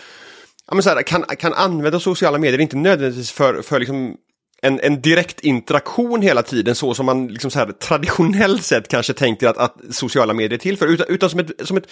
ja, 0.67 0.73
men 0.73 0.83
så 0.83 0.89
här, 0.89 1.01
kan, 1.01 1.23
kan 1.23 1.53
använda 1.53 1.99
sociala 1.99 2.37
medier, 2.37 2.59
inte 2.59 2.77
nödvändigtvis 2.77 3.31
för, 3.31 3.61
för 3.61 3.79
liksom 3.79 4.17
en, 4.61 4.79
en 4.79 5.01
direkt 5.01 5.39
interaktion 5.39 6.21
hela 6.21 6.43
tiden 6.43 6.75
så 6.75 6.93
som 6.93 7.05
man 7.05 7.27
liksom 7.27 7.51
så 7.51 7.59
här, 7.59 7.71
traditionellt 7.71 8.63
sett 8.63 8.87
kanske 8.87 9.13
tänker 9.13 9.47
att, 9.47 9.57
att 9.57 9.75
sociala 9.89 10.33
medier 10.33 10.53
är 10.53 10.61
till 10.61 10.77
för, 10.77 10.87
utan, 10.87 11.05
utan 11.09 11.29
som, 11.29 11.39
ett, 11.39 11.51
som 11.63 11.77
ett 11.77 11.87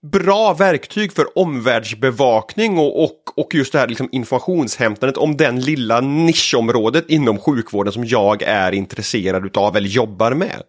bra 0.00 0.54
verktyg 0.54 1.12
för 1.12 1.38
omvärldsbevakning 1.38 2.78
och, 2.78 3.04
och, 3.04 3.18
och 3.36 3.54
just 3.54 3.72
det 3.72 3.78
här 3.78 3.88
liksom 3.88 4.08
informationshämtandet 4.12 5.16
om 5.16 5.36
den 5.36 5.60
lilla 5.60 6.00
nischområdet 6.00 7.10
inom 7.10 7.38
sjukvården 7.38 7.92
som 7.92 8.04
jag 8.04 8.42
är 8.42 8.72
intresserad 8.72 9.46
utav 9.46 9.76
eller 9.76 9.88
jobbar 9.88 10.34
med. 10.34 10.62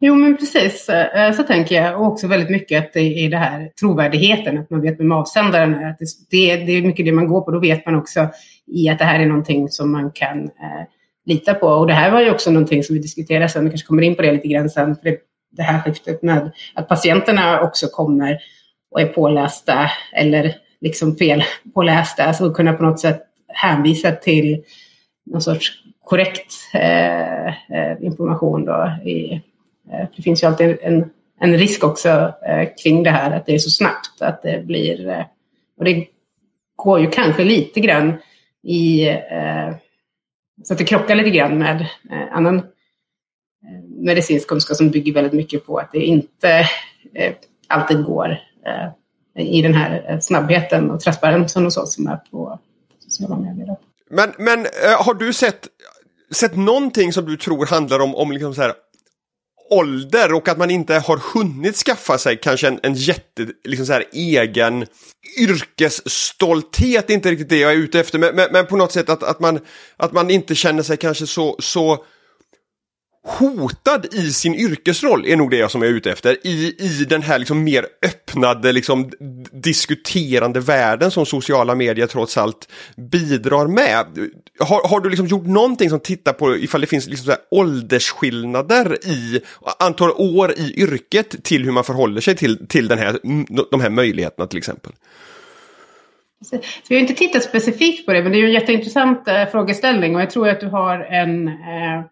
Jo, 0.00 0.14
men 0.14 0.36
precis 0.36 0.88
eh, 0.88 1.32
så 1.32 1.42
tänker 1.42 1.74
jag. 1.74 2.00
Och 2.00 2.06
också 2.06 2.26
väldigt 2.26 2.50
mycket 2.50 2.84
att 2.84 2.92
det 2.92 3.00
är 3.00 3.30
det 3.30 3.36
här 3.36 3.70
trovärdigheten, 3.80 4.58
att 4.58 4.70
man 4.70 4.80
vet 4.80 5.00
vem 5.00 5.12
avsändaren 5.12 5.74
är. 5.74 5.90
Att 5.90 5.98
det, 6.30 6.56
det 6.56 6.72
är 6.72 6.82
mycket 6.82 7.06
det 7.06 7.12
man 7.12 7.28
går 7.28 7.40
på. 7.40 7.50
Då 7.50 7.60
vet 7.60 7.86
man 7.86 7.94
också 7.94 8.28
i 8.66 8.88
att 8.88 8.98
det 8.98 9.04
här 9.04 9.20
är 9.20 9.26
någonting 9.26 9.68
som 9.68 9.92
man 9.92 10.10
kan 10.10 10.44
eh, 10.44 10.86
lita 11.26 11.54
på. 11.54 11.66
Och 11.66 11.86
det 11.86 11.92
här 11.92 12.10
var 12.10 12.20
ju 12.20 12.30
också 12.30 12.50
någonting 12.50 12.84
som 12.84 12.94
vi 12.94 13.02
diskuterade 13.02 13.48
sen, 13.48 13.64
vi 13.64 13.70
kanske 13.70 13.86
kommer 13.86 14.02
in 14.02 14.14
på 14.14 14.22
det 14.22 14.32
lite 14.32 14.48
grann 14.48 14.70
sen, 14.70 14.96
för 14.96 15.04
det, 15.04 15.18
det 15.50 15.62
här 15.62 15.80
skiftet 15.80 16.22
med 16.22 16.50
att 16.74 16.88
patienterna 16.88 17.60
också 17.60 17.86
kommer 17.86 18.38
och 18.90 19.00
är 19.00 19.06
pålästa 19.06 19.90
eller 20.12 20.54
liksom 20.80 21.16
fel 21.16 21.42
pålästa, 21.74 22.24
alltså 22.24 22.52
kunna 22.52 22.72
på 22.72 22.82
något 22.82 23.00
sätt 23.00 23.22
hänvisa 23.48 24.12
till 24.12 24.62
någon 25.26 25.42
sorts 25.42 25.72
korrekt 26.04 26.52
eh, 26.74 27.46
eh 27.46 28.02
information 28.02 28.64
då 28.64 28.92
i 29.04 29.42
Eh, 29.92 30.06
det 30.16 30.22
finns 30.22 30.42
ju 30.42 30.46
alltid 30.46 30.78
en, 30.82 31.10
en 31.40 31.58
risk 31.58 31.84
också 31.84 32.32
eh, 32.48 32.68
kring 32.82 33.02
det 33.02 33.10
här, 33.10 33.30
att 33.30 33.46
det 33.46 33.54
är 33.54 33.58
så 33.58 33.70
snabbt 33.70 34.22
att 34.22 34.42
det 34.42 34.66
blir... 34.66 35.08
Eh, 35.08 35.24
och 35.78 35.84
det 35.84 36.06
går 36.76 37.00
ju 37.00 37.10
kanske 37.10 37.44
lite 37.44 37.80
grann 37.80 38.12
i... 38.66 39.08
Eh, 39.08 39.76
så 40.64 40.72
att 40.72 40.78
det 40.78 40.84
krockar 40.84 41.14
lite 41.14 41.30
grann 41.30 41.58
med 41.58 41.80
eh, 41.80 42.36
annan 42.36 42.56
eh, 42.56 42.64
medicinsk 43.88 44.48
kunskap 44.48 44.76
som 44.76 44.90
bygger 44.90 45.12
väldigt 45.12 45.32
mycket 45.32 45.66
på 45.66 45.78
att 45.78 45.92
det 45.92 46.04
inte 46.04 46.68
alltid 47.68 48.04
går 48.04 48.38
i 49.38 49.62
den 49.62 49.74
här 49.74 50.20
snabbheten 50.20 50.90
och 50.90 51.00
transparensen 51.00 51.66
och 51.66 51.72
så 51.72 51.86
som 51.86 52.06
är 52.06 52.16
på 52.16 52.58
sociala 52.98 53.36
medier. 53.36 53.76
Men, 54.10 54.32
men 54.38 54.66
har 54.98 55.14
du 55.14 55.32
sett, 55.32 55.68
sett 56.30 56.56
någonting 56.56 57.12
som 57.12 57.24
du 57.24 57.36
tror 57.36 57.66
handlar 57.66 58.00
om, 58.00 58.14
om 58.14 58.32
liksom 58.32 58.54
så 58.54 58.62
här 58.62 58.72
ålder 59.70 60.34
och 60.34 60.48
att 60.48 60.58
man 60.58 60.70
inte 60.70 60.94
har 60.94 61.16
hunnit 61.34 61.76
skaffa 61.76 62.18
sig 62.18 62.36
kanske 62.36 62.68
en, 62.68 62.80
en 62.82 62.94
jätte, 62.94 63.46
liksom 63.64 63.86
så 63.86 63.92
här, 63.92 64.04
egen 64.12 64.86
yrkesstolthet, 65.40 67.10
inte 67.10 67.30
riktigt 67.30 67.48
det 67.48 67.58
jag 67.58 67.72
är 67.72 67.76
ute 67.76 68.00
efter, 68.00 68.18
men, 68.18 68.36
men, 68.36 68.48
men, 68.52 68.66
på 68.66 68.76
något 68.76 68.92
sätt 68.92 69.08
att, 69.08 69.22
att, 69.22 69.40
man, 69.40 69.60
att 69.96 70.12
man 70.12 70.30
inte 70.30 70.54
känner 70.54 70.82
sig 70.82 70.96
kanske 70.96 71.26
så, 71.26 71.56
så 71.58 72.04
hotad 73.26 74.06
i 74.12 74.32
sin 74.32 74.54
yrkesroll 74.54 75.26
är 75.26 75.36
nog 75.36 75.50
det 75.50 75.56
jag 75.56 75.70
som 75.70 75.82
är 75.82 75.86
ute 75.86 76.10
efter. 76.10 76.46
I, 76.46 76.74
i 76.78 77.04
den 77.08 77.22
här 77.22 77.38
liksom 77.38 77.64
mer 77.64 77.86
öppnade, 78.06 78.72
liksom, 78.72 79.10
diskuterande 79.52 80.60
världen 80.60 81.10
som 81.10 81.26
sociala 81.26 81.74
medier 81.74 82.06
trots 82.06 82.36
allt 82.36 82.68
bidrar 82.96 83.66
med. 83.66 84.06
Har, 84.58 84.88
har 84.88 85.00
du 85.00 85.10
liksom 85.10 85.26
gjort 85.26 85.46
någonting 85.46 85.90
som 85.90 86.00
tittar 86.00 86.32
på 86.32 86.56
ifall 86.56 86.80
det 86.80 86.86
finns 86.86 87.06
liksom 87.06 87.24
så 87.24 87.30
här 87.30 87.40
åldersskillnader 87.50 89.06
i 89.06 89.40
antal 89.78 90.10
år 90.10 90.52
i 90.56 90.82
yrket 90.82 91.44
till 91.44 91.64
hur 91.64 91.72
man 91.72 91.84
förhåller 91.84 92.20
sig 92.20 92.36
till, 92.36 92.68
till 92.68 92.88
den 92.88 92.98
här, 92.98 93.18
de 93.70 93.80
här 93.80 93.90
möjligheterna 93.90 94.46
till 94.46 94.58
exempel? 94.58 94.92
Så 96.44 96.58
vi 96.88 96.94
har 96.94 97.02
inte 97.02 97.14
tittat 97.14 97.42
specifikt 97.42 98.06
på 98.06 98.12
det, 98.12 98.22
men 98.22 98.32
det 98.32 98.38
är 98.38 98.40
ju 98.40 98.46
en 98.46 98.52
jätteintressant 98.52 99.28
eh, 99.28 99.46
frågeställning 99.46 100.14
och 100.16 100.20
jag 100.20 100.30
tror 100.30 100.48
att 100.48 100.60
du 100.60 100.66
har 100.66 100.98
en 100.98 101.48
eh, 101.48 102.04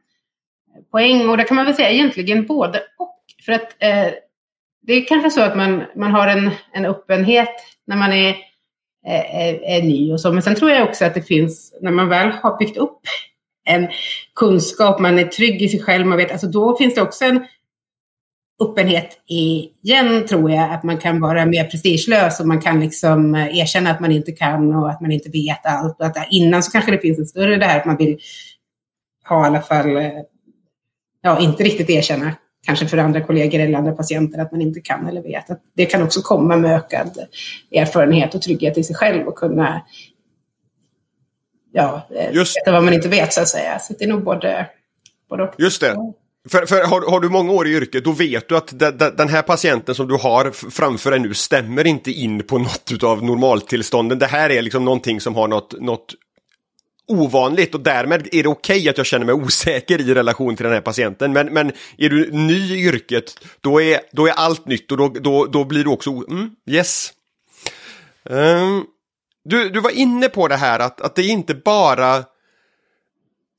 poäng. 0.91 1.29
Och 1.29 1.37
det 1.37 1.45
kan 1.45 1.57
man 1.57 1.67
väl 1.67 1.75
säga 1.75 1.91
egentligen 1.91 2.47
både 2.47 2.83
och. 2.99 3.21
För 3.45 3.53
att 3.53 3.77
eh, 3.79 4.13
det 4.87 4.93
är 4.93 5.05
kanske 5.05 5.31
så 5.31 5.41
att 5.41 5.57
man, 5.57 5.83
man 5.97 6.11
har 6.13 6.27
en, 6.27 6.51
en 6.73 6.85
öppenhet 6.85 7.55
när 7.87 7.97
man 7.97 8.13
är, 8.13 8.37
är, 9.07 9.65
är, 9.65 9.83
ny 9.83 10.13
och 10.13 10.21
så. 10.21 10.33
Men 10.33 10.43
sen 10.43 10.55
tror 10.55 10.71
jag 10.71 10.89
också 10.89 11.05
att 11.05 11.15
det 11.15 11.23
finns, 11.23 11.79
när 11.81 11.91
man 11.91 12.09
väl 12.09 12.31
har 12.31 12.59
byggt 12.59 12.77
upp 12.77 13.01
en 13.65 13.89
kunskap, 14.35 15.01
man 15.01 15.19
är 15.19 15.25
trygg 15.25 15.63
i 15.63 15.69
sig 15.69 15.83
själv, 15.83 16.07
man 16.07 16.19
vet, 16.19 16.33
alltså 16.33 16.47
då 16.47 16.77
finns 16.77 16.95
det 16.95 17.03
också 17.03 17.25
en 17.25 17.47
öppenhet 18.63 19.23
igen, 19.27 20.27
tror 20.27 20.51
jag, 20.51 20.71
att 20.71 20.83
man 20.83 20.99
kan 20.99 21.21
vara 21.21 21.47
mer 21.47 21.65
prestigelös 21.65 22.41
och 22.41 22.47
man 22.47 22.61
kan 22.61 22.81
liksom 22.81 23.35
eh, 23.35 23.59
erkänna 23.59 23.91
att 23.91 24.01
man 24.01 24.13
inte 24.13 24.33
kan 24.33 24.75
och 24.75 24.91
att 24.91 25.01
man 25.01 25.13
inte 25.13 25.31
vet 25.31 25.67
allt. 25.67 26.01
Och 26.01 26.07
att 26.07 26.17
innan 26.31 26.63
så 26.63 26.71
kanske 26.71 26.91
det 26.91 26.99
finns 26.99 27.19
en 27.19 27.27
större 27.27 27.57
det 27.57 27.67
här 27.67 27.81
att 27.81 27.87
man 27.87 27.97
vill 27.97 28.19
ha 29.29 29.45
i 29.45 29.47
alla 29.47 29.61
fall 29.61 29.97
ja, 31.25 31.41
inte 31.41 31.63
riktigt 31.63 31.91
erkänna, 31.91 32.35
kanske 32.67 32.87
för 32.87 32.99
andra 32.99 33.21
kollegor 33.21 33.61
eller 33.61 33.79
andra 33.79 33.93
patienter, 33.93 34.39
att 34.39 34.53
man 34.53 34.61
inte 34.61 34.81
kan 34.81 35.07
eller 35.07 35.23
vet. 35.23 35.51
Att 35.51 35.61
det 35.77 35.87
kan 35.87 36.03
också 36.03 36.23
komma 36.23 36.57
med 36.57 36.77
ökad 36.77 37.19
erfarenhet 37.73 38.35
och 38.35 38.43
trygghet 38.43 38.79
i 38.79 38.85
sig 38.85 38.97
själv 38.97 39.29
och 39.29 39.35
kunna 39.35 39.83
ja, 41.73 42.09
Just. 42.33 42.57
veta 42.57 42.73
vad 42.73 42.85
man 42.85 42.95
inte 42.95 43.09
vet 43.09 43.33
så 43.33 43.41
att 43.41 43.49
säga. 43.49 43.79
Så 43.79 43.95
det 43.99 44.05
är 44.05 44.09
nog 44.09 44.25
både, 44.25 44.67
både 45.29 45.43
och. 45.43 45.55
Just 45.59 45.81
det. 45.81 45.97
För, 46.49 46.67
för 46.67 46.85
har, 46.85 47.11
har, 47.11 47.21
du 47.21 47.29
många 47.29 47.53
år 47.53 47.67
i 47.67 47.71
yrket, 47.71 48.05
då 48.05 48.13
vet 48.13 48.49
du 48.49 48.57
att 48.57 48.79
de, 48.79 48.91
de, 48.91 49.11
den 49.17 49.29
här 49.29 49.43
patienten 49.43 49.95
som 49.95 50.09
du 50.09 50.15
har 50.15 50.71
framför 50.71 51.11
dig 51.11 51.21
nu 51.21 51.35
stämmer 51.35 51.87
inte 51.87 52.11
in 52.11 52.43
på 52.43 52.59
något 52.59 53.03
av 53.03 53.25
normaltillstånden. 53.25 54.19
Det 54.19 54.27
här 54.27 54.51
är 54.51 54.63
liksom 54.63 54.85
någonting 54.85 55.21
som 55.21 55.35
har 55.35 55.49
något, 55.49 55.81
något 55.81 56.15
ovanligt 57.09 57.75
och 57.75 57.81
därmed 57.81 58.29
är 58.33 58.43
det 58.43 58.49
okej 58.49 58.77
okay 58.79 58.89
att 58.89 58.99
jag 58.99 59.07
känner 59.07 59.27
mig 59.27 59.35
osäker 59.35 60.01
i 60.01 60.15
relation 60.15 60.57
till 60.57 60.65
den 60.65 60.73
här 60.73 60.81
patienten. 60.81 61.33
Men, 61.33 61.47
men 61.47 61.73
är 61.99 62.09
du 62.09 62.31
ny 62.33 62.75
i 62.75 62.87
yrket, 62.87 63.47
då 63.61 63.83
är, 63.83 64.01
då 64.13 64.27
är 64.27 64.33
allt 64.33 64.67
nytt 64.67 64.93
och 64.93 64.99
då, 64.99 65.09
då, 65.09 65.47
då 65.47 65.65
blir 65.65 65.85
du 65.85 65.91
också, 65.91 66.11
mm, 66.11 66.51
yes. 66.67 67.13
Um, 68.23 68.85
du, 69.45 69.69
du 69.69 69.81
var 69.81 69.91
inne 69.91 70.29
på 70.29 70.49
det 70.49 70.57
här 70.57 70.81
att, 70.81 71.01
att 71.01 71.15
det 71.15 71.23
är 71.23 71.29
inte 71.29 71.55
bara 71.55 72.25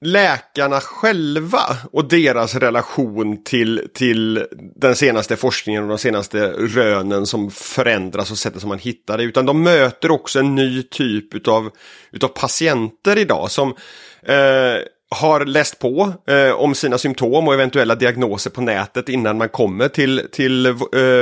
läkarna 0.06 0.82
själva 0.82 1.78
och 1.92 2.08
deras 2.08 2.56
relation 2.56 3.44
till, 3.44 3.90
till 3.94 4.46
den 4.76 4.96
senaste 4.96 5.36
forskningen 5.36 5.84
och 5.84 5.90
de 5.90 5.98
senaste 5.98 6.48
rönen 6.48 7.26
som 7.26 7.52
förändras 7.52 8.32
och 8.32 8.38
sättet 8.38 8.62
som 8.62 8.70
man 8.70 8.80
hittar 8.80 9.18
det. 9.18 9.24
Utan 9.24 9.46
de 9.46 9.64
möter 9.64 10.12
också 10.12 10.40
en 10.40 10.56
ny 10.56 10.84
typ 10.84 11.34
utav, 11.34 11.70
utav 12.12 12.28
patienter 12.28 13.18
idag 13.18 13.52
som 13.52 13.76
eh, 14.24 14.78
har 15.10 15.46
läst 15.46 15.80
på 15.80 16.14
eh, 16.28 16.52
om 16.52 16.76
sina 16.76 16.98
symptom 16.98 17.48
och 17.48 17.54
eventuella 17.54 17.96
diagnoser 17.96 18.50
på 18.50 18.62
nätet 18.62 19.10
innan 19.10 19.38
man 19.38 19.50
kommer 19.50 19.88
till, 19.88 20.22
till 20.32 20.66
eh, 20.66 20.74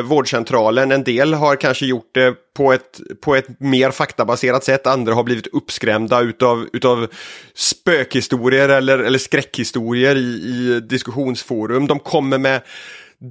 vårdcentralen. 0.04 0.92
En 0.92 1.04
del 1.04 1.34
har 1.34 1.56
kanske 1.56 1.86
gjort 1.86 2.10
det 2.14 2.36
på 2.58 2.74
ett, 2.74 3.02
på 3.22 3.36
ett 3.36 3.60
mer 3.60 3.92
faktabaserat 3.92 4.64
sätt, 4.64 4.88
andra 4.88 5.14
har 5.14 5.24
blivit 5.24 5.48
uppskrämda 5.48 6.22
utav, 6.22 6.68
utav 6.74 7.08
spökhistorier 7.56 8.70
eller, 8.70 9.00
eller 9.00 9.20
skräckhistorier 9.20 10.16
i, 10.16 10.20
i 10.20 10.80
diskussionsforum. 10.90 11.88
De 11.88 12.00
kommer 12.00 12.38
med 12.38 12.62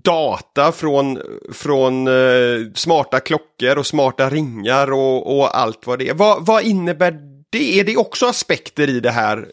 data 0.04 0.72
från, 0.72 1.18
från 1.52 2.08
eh, 2.08 2.72
smarta 2.74 3.20
klockor 3.20 3.78
och 3.78 3.86
smarta 3.86 4.30
ringar 4.30 4.92
och, 4.92 5.38
och 5.38 5.58
allt 5.58 5.86
vad 5.86 5.98
det 5.98 6.08
är. 6.08 6.14
Vad, 6.14 6.46
vad 6.46 6.62
innebär 6.62 7.31
det 7.52 7.80
är 7.80 7.84
det 7.84 7.96
också 7.96 8.26
aspekter 8.26 8.90
i 8.90 9.00
det 9.00 9.10
här, 9.10 9.48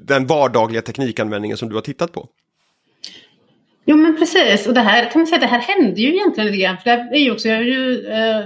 den 0.00 0.26
vardagliga 0.26 0.82
teknikanvändningen 0.82 1.56
som 1.56 1.68
du 1.68 1.74
har 1.74 1.82
tittat 1.82 2.12
på? 2.12 2.28
Jo 3.84 3.96
men 3.96 4.16
precis, 4.16 4.66
och 4.66 4.74
det 4.74 4.80
här 4.80 5.10
kan 5.10 5.20
man 5.20 5.26
säga, 5.26 5.40
det 5.40 5.46
här 5.46 5.60
hände 5.60 6.00
ju 6.00 6.14
egentligen 6.14 6.46
lite 6.46 6.62
grann. 6.62 6.78
För 6.78 6.90
det 6.90 7.16
är 7.16 7.20
ju 7.20 7.32
också, 7.32 7.48
jag 7.48 7.56
har 7.56 7.62
ju 7.62 8.06
eh, 8.06 8.44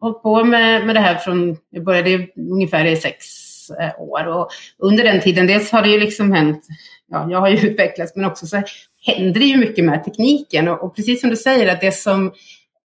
hållit 0.00 0.22
på 0.22 0.44
med, 0.44 0.86
med 0.86 0.96
det 0.96 1.00
här 1.00 1.14
från, 1.14 1.56
jag 1.70 1.84
började 1.84 2.26
ungefär 2.36 2.84
i 2.84 2.96
sex 2.96 3.26
eh, 3.70 4.00
år. 4.00 4.26
Och 4.26 4.50
under 4.78 5.04
den 5.04 5.20
tiden, 5.20 5.46
dels 5.46 5.70
har 5.70 5.82
det 5.82 5.88
ju 5.88 6.00
liksom 6.00 6.32
hänt, 6.32 6.66
ja 7.10 7.26
jag 7.30 7.40
har 7.40 7.48
ju 7.48 7.56
utvecklats, 7.70 8.16
men 8.16 8.24
också 8.24 8.46
så 8.46 8.62
händer 9.06 9.40
det 9.40 9.46
ju 9.46 9.56
mycket 9.56 9.84
med 9.84 10.04
tekniken. 10.04 10.68
Och, 10.68 10.84
och, 10.84 10.96
precis 10.96 11.20
som 11.20 11.30
du 11.30 11.36
säger, 11.36 11.72
att 11.72 11.80
det 11.80 11.92
som 11.92 12.32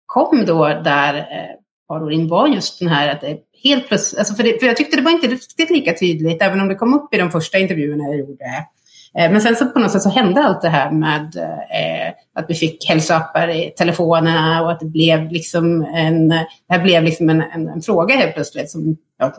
kom 0.06 0.44
då 0.46 0.68
där 0.68 1.14
eh, 1.14 1.65
par 1.88 2.02
år 2.02 2.12
in 2.12 2.28
var 2.28 2.48
just 2.48 2.78
den 2.78 2.88
här 2.88 3.08
att 3.08 3.20
det 3.20 3.38
helt 3.64 3.88
plötsligt, 3.88 4.18
alltså 4.18 4.34
för, 4.34 4.42
det, 4.42 4.60
för 4.60 4.66
jag 4.66 4.76
tyckte 4.76 4.96
det 4.96 5.02
var 5.02 5.10
inte 5.10 5.26
riktigt 5.26 5.70
lika 5.70 5.94
tydligt, 5.94 6.42
även 6.42 6.60
om 6.60 6.68
det 6.68 6.74
kom 6.74 6.94
upp 6.94 7.14
i 7.14 7.18
de 7.18 7.30
första 7.30 7.58
intervjuerna 7.58 8.04
jag 8.04 8.18
gjorde. 8.18 8.44
Eh, 9.18 9.32
men 9.32 9.40
sen 9.40 9.56
så 9.56 9.66
på 9.66 9.78
något 9.78 9.92
sätt 9.92 10.02
så 10.02 10.10
hände 10.10 10.42
allt 10.42 10.62
det 10.62 10.68
här 10.68 10.90
med 10.90 11.36
eh, 11.36 12.12
att 12.34 12.44
vi 12.48 12.54
fick 12.54 12.88
hälsoappar 12.88 13.48
i 13.48 13.72
telefonerna 13.76 14.62
och 14.62 14.72
att 14.72 14.80
det 14.80 14.86
blev 14.86 15.32
liksom 15.32 15.82
en, 15.82 16.28
det 16.28 16.46
här 16.68 16.82
blev 16.82 17.02
liksom 17.02 17.30
en, 17.30 17.42
en, 17.42 17.68
en 17.68 17.82
fråga 17.82 18.16
helt 18.16 18.34
plötsligt 18.34 18.70
som 18.70 18.96
jag 19.18 19.32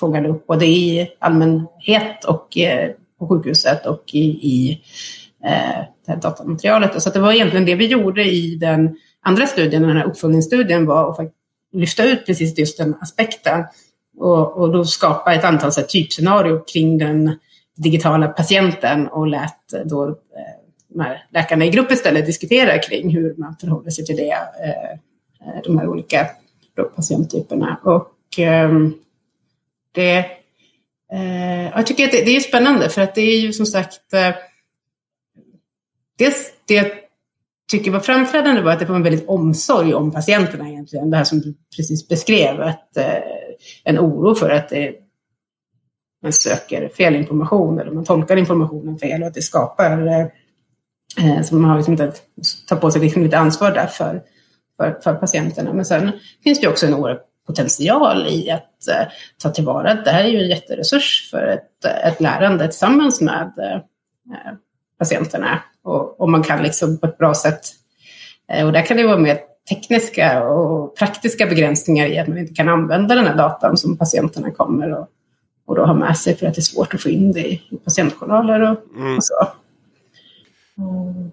fångade 0.00 0.28
upp 0.28 0.46
både 0.46 0.66
i 0.66 1.08
allmänhet 1.18 2.24
och 2.24 2.58
eh, 2.58 2.90
på 3.18 3.28
sjukhuset 3.28 3.86
och 3.86 4.04
i, 4.12 4.24
i 4.28 4.80
eh, 5.44 5.84
det 6.06 6.12
här 6.12 6.16
datamaterialet. 6.16 7.02
Så 7.02 7.10
det 7.10 7.20
var 7.20 7.32
egentligen 7.32 7.66
det 7.66 7.74
vi 7.74 7.86
gjorde 7.86 8.24
i 8.24 8.56
den 8.56 8.96
andra 9.22 9.46
studien, 9.46 9.82
den 9.82 9.96
här 9.96 10.04
uppföljningsstudien, 10.04 10.86
var 10.86 11.10
att 11.10 11.16
lyfta 11.72 12.04
ut 12.04 12.26
precis 12.26 12.58
just 12.58 12.78
den 12.78 12.94
aspekten 13.00 13.64
och, 14.18 14.56
och 14.56 14.72
då 14.72 14.84
skapa 14.84 15.34
ett 15.34 15.44
antal 15.44 15.72
så 15.72 15.80
här, 15.80 15.86
typscenario 15.86 16.58
kring 16.58 16.98
den 16.98 17.38
digitala 17.76 18.28
patienten 18.28 19.08
och 19.08 19.26
lät 19.26 19.68
då 19.84 20.08
eh, 20.08 20.14
de 20.88 21.00
här 21.00 21.26
läkarna 21.30 21.64
i 21.64 21.70
grupp 21.70 21.90
istället 21.90 22.26
diskutera 22.26 22.78
kring 22.78 23.10
hur 23.10 23.34
man 23.36 23.56
förhåller 23.60 23.90
sig 23.90 24.04
till 24.04 24.16
det, 24.16 24.30
eh, 24.30 24.90
eh 25.40 25.62
de 25.64 25.78
här 25.78 25.88
olika 25.88 26.26
patienttyperna. 26.96 27.80
Och 27.84 28.38
eh, 28.38 28.70
det, 29.92 30.18
eh, 31.12 31.64
jag 31.64 31.86
tycker 31.86 32.04
att 32.04 32.12
det, 32.12 32.24
det 32.24 32.36
är 32.36 32.40
spännande 32.40 32.88
för 32.88 33.02
att 33.02 33.14
det 33.14 33.20
är 33.20 33.40
ju 33.40 33.52
som 33.52 33.66
sagt 33.66 34.12
eh, 34.12 34.34
dels 36.18 36.52
det 36.66 37.07
tycker 37.68 37.90
var 37.90 38.00
framträdande 38.00 38.62
var 38.62 38.72
att 38.72 38.78
det 38.78 38.84
var 38.84 38.96
en 38.96 39.02
väldigt 39.02 39.28
omsorg 39.28 39.94
om 39.94 40.10
patienterna 40.10 40.68
egentligen. 40.68 41.10
Det 41.10 41.16
här 41.16 41.24
som 41.24 41.40
du 41.40 41.54
precis 41.76 42.08
beskrev, 42.08 42.60
att, 42.60 42.96
eh, 42.96 43.22
en 43.84 43.98
oro 43.98 44.34
för 44.34 44.50
att 44.50 44.72
eh, 44.72 44.90
man 46.22 46.32
söker 46.32 46.88
fel 46.88 47.16
information 47.16 47.78
eller 47.78 47.90
man 47.90 48.04
tolkar 48.04 48.36
informationen 48.36 48.98
fel 48.98 49.22
och 49.22 49.28
att 49.28 49.34
det 49.34 49.42
skapar, 49.42 50.06
eh, 50.06 50.26
eh 51.26 51.42
så 51.42 51.54
man 51.54 51.70
har 51.70 51.76
liksom 51.76 51.92
inte 51.92 52.12
tar 52.68 52.76
på 52.76 52.90
sig 52.90 53.00
liksom 53.00 53.22
lite 53.22 53.38
ansvar 53.38 53.70
där 53.70 53.86
för, 53.86 54.22
för, 54.76 55.00
för, 55.02 55.14
patienterna. 55.14 55.72
Men 55.72 55.84
sen 55.84 56.12
finns 56.44 56.60
det 56.60 56.68
också 56.68 56.86
en 56.86 56.94
oerhörd 56.94 57.20
potential 57.46 58.26
i 58.26 58.50
att 58.50 58.88
eh, 58.88 59.08
ta 59.42 59.50
tillvara. 59.50 59.94
Det 59.94 60.10
här 60.10 60.24
är 60.24 60.28
ju 60.28 60.38
en 60.38 60.48
jätteresurs 60.48 61.28
för 61.30 61.46
ett, 61.46 61.84
ett 62.04 62.20
lärande 62.20 62.68
tillsammans 62.68 63.20
med 63.20 63.52
eh, 63.58 63.80
patienterna 64.98 65.62
och, 65.82 66.20
och 66.20 66.30
man 66.30 66.42
kan 66.42 66.62
liksom 66.62 66.98
på 66.98 67.06
ett 67.06 67.18
bra 67.18 67.34
sätt. 67.34 67.60
Eh, 68.52 68.66
och 68.66 68.72
där 68.72 68.82
kan 68.82 68.96
det 68.96 69.06
vara 69.06 69.18
mer 69.18 69.38
tekniska 69.68 70.44
och 70.44 70.96
praktiska 70.96 71.46
begränsningar 71.46 72.06
i 72.06 72.18
att 72.18 72.28
man 72.28 72.38
inte 72.38 72.54
kan 72.54 72.68
använda 72.68 73.14
den 73.14 73.26
här 73.26 73.36
datan 73.36 73.76
som 73.76 73.96
patienterna 73.96 74.50
kommer 74.50 74.92
och, 74.92 75.08
och 75.66 75.76
då 75.76 75.84
ha 75.84 75.94
med 75.94 76.16
sig 76.16 76.36
för 76.36 76.46
att 76.46 76.54
det 76.54 76.60
är 76.60 76.62
svårt 76.62 76.94
att 76.94 77.02
få 77.02 77.08
in 77.08 77.32
det 77.32 77.48
i, 77.48 77.62
patientjournaler 77.84 78.60
och, 78.60 78.96
mm. 78.96 79.16
och 79.16 79.24
så. 79.24 79.48
Mm. 80.78 81.30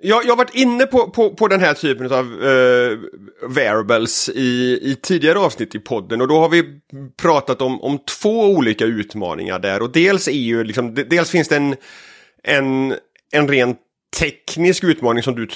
Jag, 0.00 0.24
jag 0.24 0.30
har 0.30 0.36
varit 0.36 0.54
inne 0.54 0.86
på, 0.86 1.10
på, 1.10 1.30
på 1.30 1.48
den 1.48 1.60
här 1.60 1.74
typen 1.74 2.12
av 2.12 2.32
uh, 2.32 2.98
variables 3.42 4.28
i, 4.28 4.78
i 4.82 4.96
tidigare 5.02 5.38
avsnitt 5.38 5.74
i 5.74 5.78
podden 5.78 6.20
och 6.20 6.28
då 6.28 6.38
har 6.38 6.48
vi 6.48 6.80
pratat 7.16 7.62
om, 7.62 7.80
om 7.80 7.98
två 7.98 8.44
olika 8.44 8.84
utmaningar 8.84 9.58
där 9.58 9.82
och 9.82 9.90
dels 9.92 10.28
är 10.28 10.32
ju 10.32 10.64
liksom, 10.64 10.94
dels 10.94 11.30
finns 11.30 11.48
det 11.48 11.56
en, 11.56 11.76
en, 12.48 12.94
en 13.32 13.48
ren 13.48 13.76
teknisk 14.18 14.84
utmaning 14.84 15.22
som 15.22 15.34
du 15.34 15.48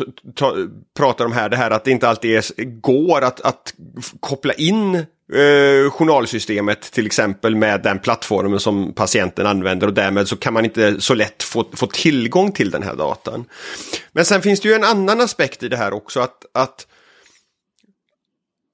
pratar 0.96 1.24
om 1.24 1.32
här, 1.32 1.48
det 1.48 1.56
här 1.56 1.70
att 1.70 1.84
det 1.84 1.90
inte 1.90 2.08
alltid 2.08 2.36
är, 2.36 2.64
går 2.64 3.22
att, 3.22 3.40
att 3.40 3.74
koppla 4.20 4.52
in 4.52 4.94
eh, 4.94 5.90
journalsystemet 5.90 6.80
till 6.92 7.06
exempel 7.06 7.56
med 7.56 7.82
den 7.82 7.98
plattformen 7.98 8.60
som 8.60 8.94
patienten 8.94 9.46
använder 9.46 9.86
och 9.86 9.92
därmed 9.92 10.28
så 10.28 10.36
kan 10.36 10.54
man 10.54 10.64
inte 10.64 11.00
så 11.00 11.14
lätt 11.14 11.42
få, 11.42 11.64
få 11.72 11.86
tillgång 11.86 12.52
till 12.52 12.70
den 12.70 12.82
här 12.82 12.94
datan. 12.94 13.44
Men 14.12 14.24
sen 14.24 14.42
finns 14.42 14.60
det 14.60 14.68
ju 14.68 14.74
en 14.74 14.84
annan 14.84 15.20
aspekt 15.20 15.62
i 15.62 15.68
det 15.68 15.76
här 15.76 15.92
också 15.92 16.20
att, 16.20 16.44
att 16.54 16.86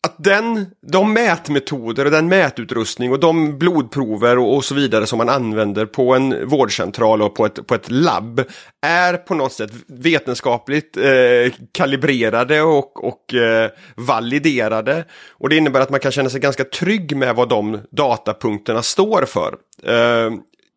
att 0.07 0.25
den, 0.25 0.67
de 0.93 1.13
mätmetoder 1.13 2.05
och 2.05 2.11
den 2.11 2.29
mätutrustning 2.29 3.13
och 3.13 3.21
de 3.21 3.59
blodprover 3.59 4.39
och, 4.39 4.57
och, 4.57 4.65
så 4.65 4.75
vidare 4.75 5.07
som 5.07 5.19
man 5.19 5.29
använder 5.29 5.87
på 5.87 6.15
en 6.15 6.49
vårdcentral 6.49 7.23
och 7.23 7.35
på 7.35 7.47
ett, 7.47 7.67
på 7.67 7.75
ett 7.75 7.91
labb 7.91 8.45
är 8.87 9.17
på 9.17 9.35
något 9.35 9.53
sätt 9.53 9.71
vetenskapligt 9.87 10.97
eh, 10.97 11.53
kalibrerade 11.73 12.63
och, 12.63 13.05
och 13.05 13.35
eh, 13.35 13.71
validerade. 13.97 15.05
Och 15.31 15.49
det 15.49 15.57
innebär 15.57 15.81
att 15.81 15.91
man 15.91 16.01
kan 16.01 16.13
känna 16.13 16.31
sig 16.31 16.41
ganska 16.41 16.65
trygg 16.65 17.17
med 17.17 17.35
vad 17.35 17.49
de 17.49 17.81
datapunkterna 17.91 18.83
står 18.83 19.25
för. 19.25 19.55
Eh, 19.83 20.31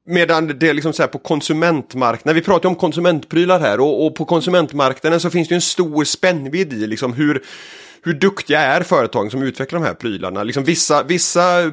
Medan 0.05 0.59
det 0.59 0.69
är 0.69 0.73
liksom 0.73 0.93
så 0.93 1.03
här 1.03 1.07
på 1.07 1.19
konsumentmarknaden, 1.19 2.35
vi 2.35 2.41
pratar 2.41 2.69
om 2.69 2.75
konsumentprylar 2.75 3.59
här 3.59 3.79
och, 3.79 4.05
och, 4.05 4.15
på 4.15 4.25
konsumentmarknaden 4.25 5.19
så 5.19 5.29
finns 5.29 5.47
det 5.47 5.55
en 5.55 5.61
stor 5.61 6.03
spännvidd 6.03 6.73
i 6.73 6.87
liksom 6.87 7.13
hur, 7.13 7.43
hur 8.03 8.13
duktiga 8.13 8.61
är 8.61 8.83
företagen 8.83 9.31
som 9.31 9.41
utvecklar 9.41 9.79
de 9.79 9.85
här 9.85 9.93
prylarna? 9.93 10.43
Liksom 10.43 10.63
vissa, 10.63 11.03
vissa 11.03 11.63
eh, 11.63 11.71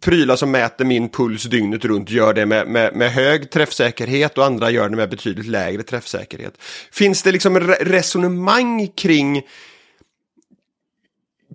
prylar 0.00 0.36
som 0.36 0.50
mäter 0.50 0.84
min 0.84 1.08
puls 1.08 1.42
dygnet 1.42 1.84
runt 1.84 2.10
gör 2.10 2.34
det 2.34 2.46
med, 2.46 2.68
med, 2.68 2.96
med 2.96 3.12
hög 3.12 3.50
träffsäkerhet 3.50 4.38
och 4.38 4.44
andra 4.44 4.70
gör 4.70 4.88
det 4.88 4.96
med 4.96 5.10
betydligt 5.10 5.46
lägre 5.46 5.82
träffsäkerhet. 5.82 6.54
Finns 6.92 7.22
det 7.22 7.32
liksom 7.32 7.60
resonemang 7.80 8.86
kring 8.86 9.42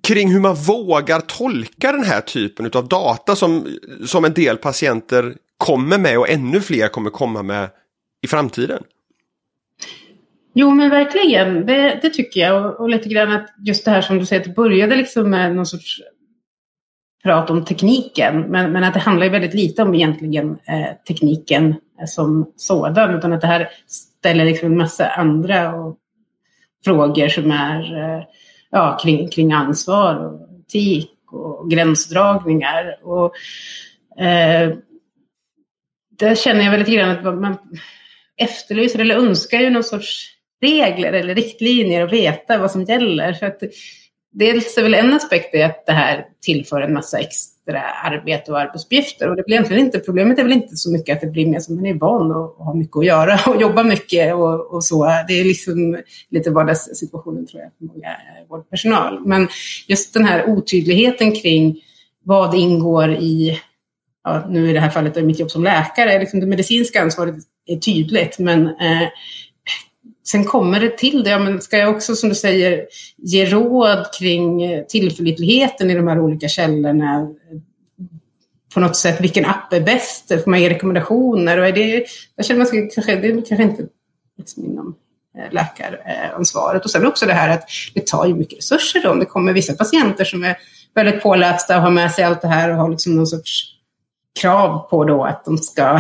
kring 0.04 0.32
hur 0.32 0.40
man 0.40 0.56
vågar 0.56 1.20
tolka 1.20 1.92
den 1.92 2.04
här 2.04 2.22
typen 2.22 2.72
av 2.74 2.88
data 2.88 3.36
som, 3.36 3.78
som 4.06 4.26
en 4.26 4.34
del 4.34 4.58
patienter 4.58 5.36
kommer 5.58 5.98
med 5.98 6.18
och 6.18 6.30
ännu 6.30 6.62
fler 6.62 6.88
kommer 6.88 7.10
komma 7.10 7.44
med 7.44 7.70
i 8.22 8.28
framtiden? 8.28 8.84
Jo, 10.54 10.70
men 10.70 10.90
verkligen. 10.90 11.66
Det, 11.66 12.00
det 12.02 12.10
tycker 12.10 12.42
jag. 12.42 12.66
Och, 12.66 12.80
och, 12.80 12.90
lite 12.90 13.10
grann 13.10 13.32
att 13.32 13.50
just 13.66 13.86
det 13.86 13.92
här 13.92 14.02
som 14.02 14.20
du 14.20 14.26
säger, 14.26 14.42
att 14.42 14.48
det 14.48 14.54
började 14.54 14.96
liksom 14.96 15.30
med 15.30 15.56
någon 15.56 15.66
sorts 15.66 16.02
prat 17.24 17.50
om 17.50 17.66
tekniken. 17.66 18.42
Men, 18.42 18.72
men 18.72 18.84
att 18.84 18.94
det 18.94 19.00
handlar 19.00 19.26
ju 19.26 19.32
väldigt 19.32 19.54
lite 19.54 19.82
om 19.82 19.96
egentligen 19.96 20.50
eh, 20.50 20.96
tekniken 21.08 21.76
eh, 22.00 22.06
som 22.06 22.52
sådan. 22.56 23.16
Utan 23.16 23.34
att 23.34 23.42
det 23.42 23.48
här 23.48 23.70
ställer 23.88 24.46
liksom 24.46 24.72
en 24.72 24.78
massa 24.78 25.08
andra 25.08 25.76
och, 25.76 25.98
frågor 26.86 27.28
som 27.28 27.52
är 27.52 27.98
eh, 27.98 28.24
ja, 28.70 28.98
kring, 29.02 29.28
kring 29.28 29.54
ansvar 29.54 30.16
och 30.16 30.50
etik 30.60 31.12
och 31.32 31.70
gränsdragningar. 31.70 32.96
Och, 33.04 33.36
eh, 34.24 34.74
där 36.20 36.36
känner 36.36 36.66
jag 36.66 36.80
lite 36.80 36.92
grann 36.92 37.28
att 37.28 37.40
man 37.40 37.58
efterlyser 38.38 39.00
eller 39.00 39.16
önskar 39.16 39.60
ju 39.60 39.70
någon 39.70 39.84
sorts 39.84 40.30
regler 40.62 41.14
eller 41.14 41.36
riktlinjer 41.36 42.04
och 42.04 42.14
veta 42.14 42.58
vad 42.58 42.72
som 42.72 42.84
gäller. 42.84 43.34
För 43.34 43.46
att 43.46 43.60
dels 44.34 44.78
är 44.78 44.84
väl 44.84 44.94
en 44.94 45.14
aspekt 45.14 45.56
är 45.56 45.66
att 45.66 45.86
det 45.86 45.92
här 45.92 46.26
tillför 46.42 46.82
en 46.82 46.94
massa 46.94 47.20
extra 47.20 47.82
arbete 47.82 48.52
och 48.52 48.60
arbetsuppgifter. 48.60 49.30
Och 49.30 49.36
det 49.36 49.44
blir 49.44 49.56
egentligen 49.56 49.86
inte, 49.86 50.00
problemet 50.00 50.40
är 50.40 50.44
väl 50.44 50.54
inte 50.54 50.76
så 50.76 50.92
mycket 50.92 51.16
att 51.16 51.22
det 51.22 51.28
blir 51.28 51.46
mer 51.46 51.60
som 51.60 51.76
man 51.76 51.86
är 51.86 51.94
van 51.94 52.32
och, 52.32 52.60
och 52.60 52.66
har 52.66 52.74
mycket 52.74 52.98
att 52.98 53.06
göra 53.06 53.40
och 53.48 53.62
jobba 53.62 53.84
mycket 53.84 54.34
och, 54.34 54.74
och, 54.74 54.84
så. 54.84 55.06
Det 55.28 55.40
är 55.40 55.44
liksom 55.44 55.98
lite 56.30 56.52
vardagssituationen 56.52 57.48
tror 57.48 57.62
jag 57.62 57.72
för 57.78 57.96
många 57.96 58.16
vårdpersonal. 58.50 59.28
Men 59.28 59.48
just 59.88 60.14
den 60.14 60.26
här 60.26 60.50
otydligheten 60.50 61.32
kring 61.36 61.82
vad 62.24 62.56
ingår 62.56 63.12
i 63.12 63.60
Ja, 64.24 64.46
nu 64.50 64.70
i 64.70 64.74
det 64.74 64.80
här 64.80 64.90
fallet 64.90 65.18
är 65.18 65.22
mitt 65.22 65.40
jobb 65.40 65.52
som 65.52 65.64
läkare, 65.64 66.20
liksom 66.20 66.40
det 66.40 66.46
medicinska 66.46 67.02
ansvaret 67.02 67.36
är 67.66 67.78
tydligt, 67.78 68.40
men 68.40 68.68
eh, 68.68 69.08
Sen 70.26 70.46
kommer 70.46 70.80
det 70.80 70.98
till 70.98 71.24
det, 71.24 71.30
ja, 71.30 71.40
men 71.40 71.62
ska 71.62 71.78
jag 71.78 71.96
också 71.96 72.16
som 72.16 72.30
du 72.30 72.36
säger 72.36 72.86
ge 73.18 73.46
råd 73.46 74.06
kring 74.20 74.64
eh, 74.64 74.86
tillförlitligheten 74.86 75.90
i 75.90 75.96
de 75.96 76.08
här 76.08 76.20
olika 76.20 76.48
källorna? 76.48 77.28
På 78.74 78.80
något 78.80 78.96
sätt, 78.96 79.22
vilken 79.22 79.46
app 79.46 79.74
är 79.74 79.82
bäst? 79.82 80.28
Får 80.28 80.50
man 80.50 80.62
ge 80.62 80.70
rekommendationer? 80.70 81.58
Och 81.58 81.68
är 81.68 81.72
det, 81.72 82.06
jag 82.36 82.46
känner 82.46 82.58
man 82.60 82.90
kanske, 82.90 83.16
det 83.16 83.28
är 83.28 83.32
kanske 83.32 83.64
inte 83.64 83.88
liksom 84.38 84.66
inom 84.66 84.96
eh, 85.38 85.54
läkaransvaret. 85.54 86.86
Och 86.86 86.92
sen 86.92 87.06
också 87.06 87.26
det 87.26 87.34
här 87.34 87.50
att 87.50 87.70
det 87.94 88.08
tar 88.08 88.26
ju 88.26 88.34
mycket 88.34 88.58
resurser 88.58 89.02
då. 89.04 89.10
Om 89.10 89.20
det 89.20 89.26
kommer 89.26 89.54
vissa 89.54 89.74
patienter 89.74 90.26
som 90.26 90.44
är 90.44 90.58
väldigt 90.96 91.24
pålästa 91.24 91.76
och 91.78 91.84
har 91.84 91.92
med 91.92 92.12
sig 92.12 92.24
allt 92.24 92.42
det 92.42 92.48
här 92.48 92.70
och 92.70 92.76
har 92.76 92.90
liksom 92.90 93.16
någon 93.16 93.28
sorts 93.28 93.73
krav 94.42 94.90
på 94.90 95.04
då 95.04 95.24
att 95.24 95.46
de 95.46 95.58
ska 95.58 95.96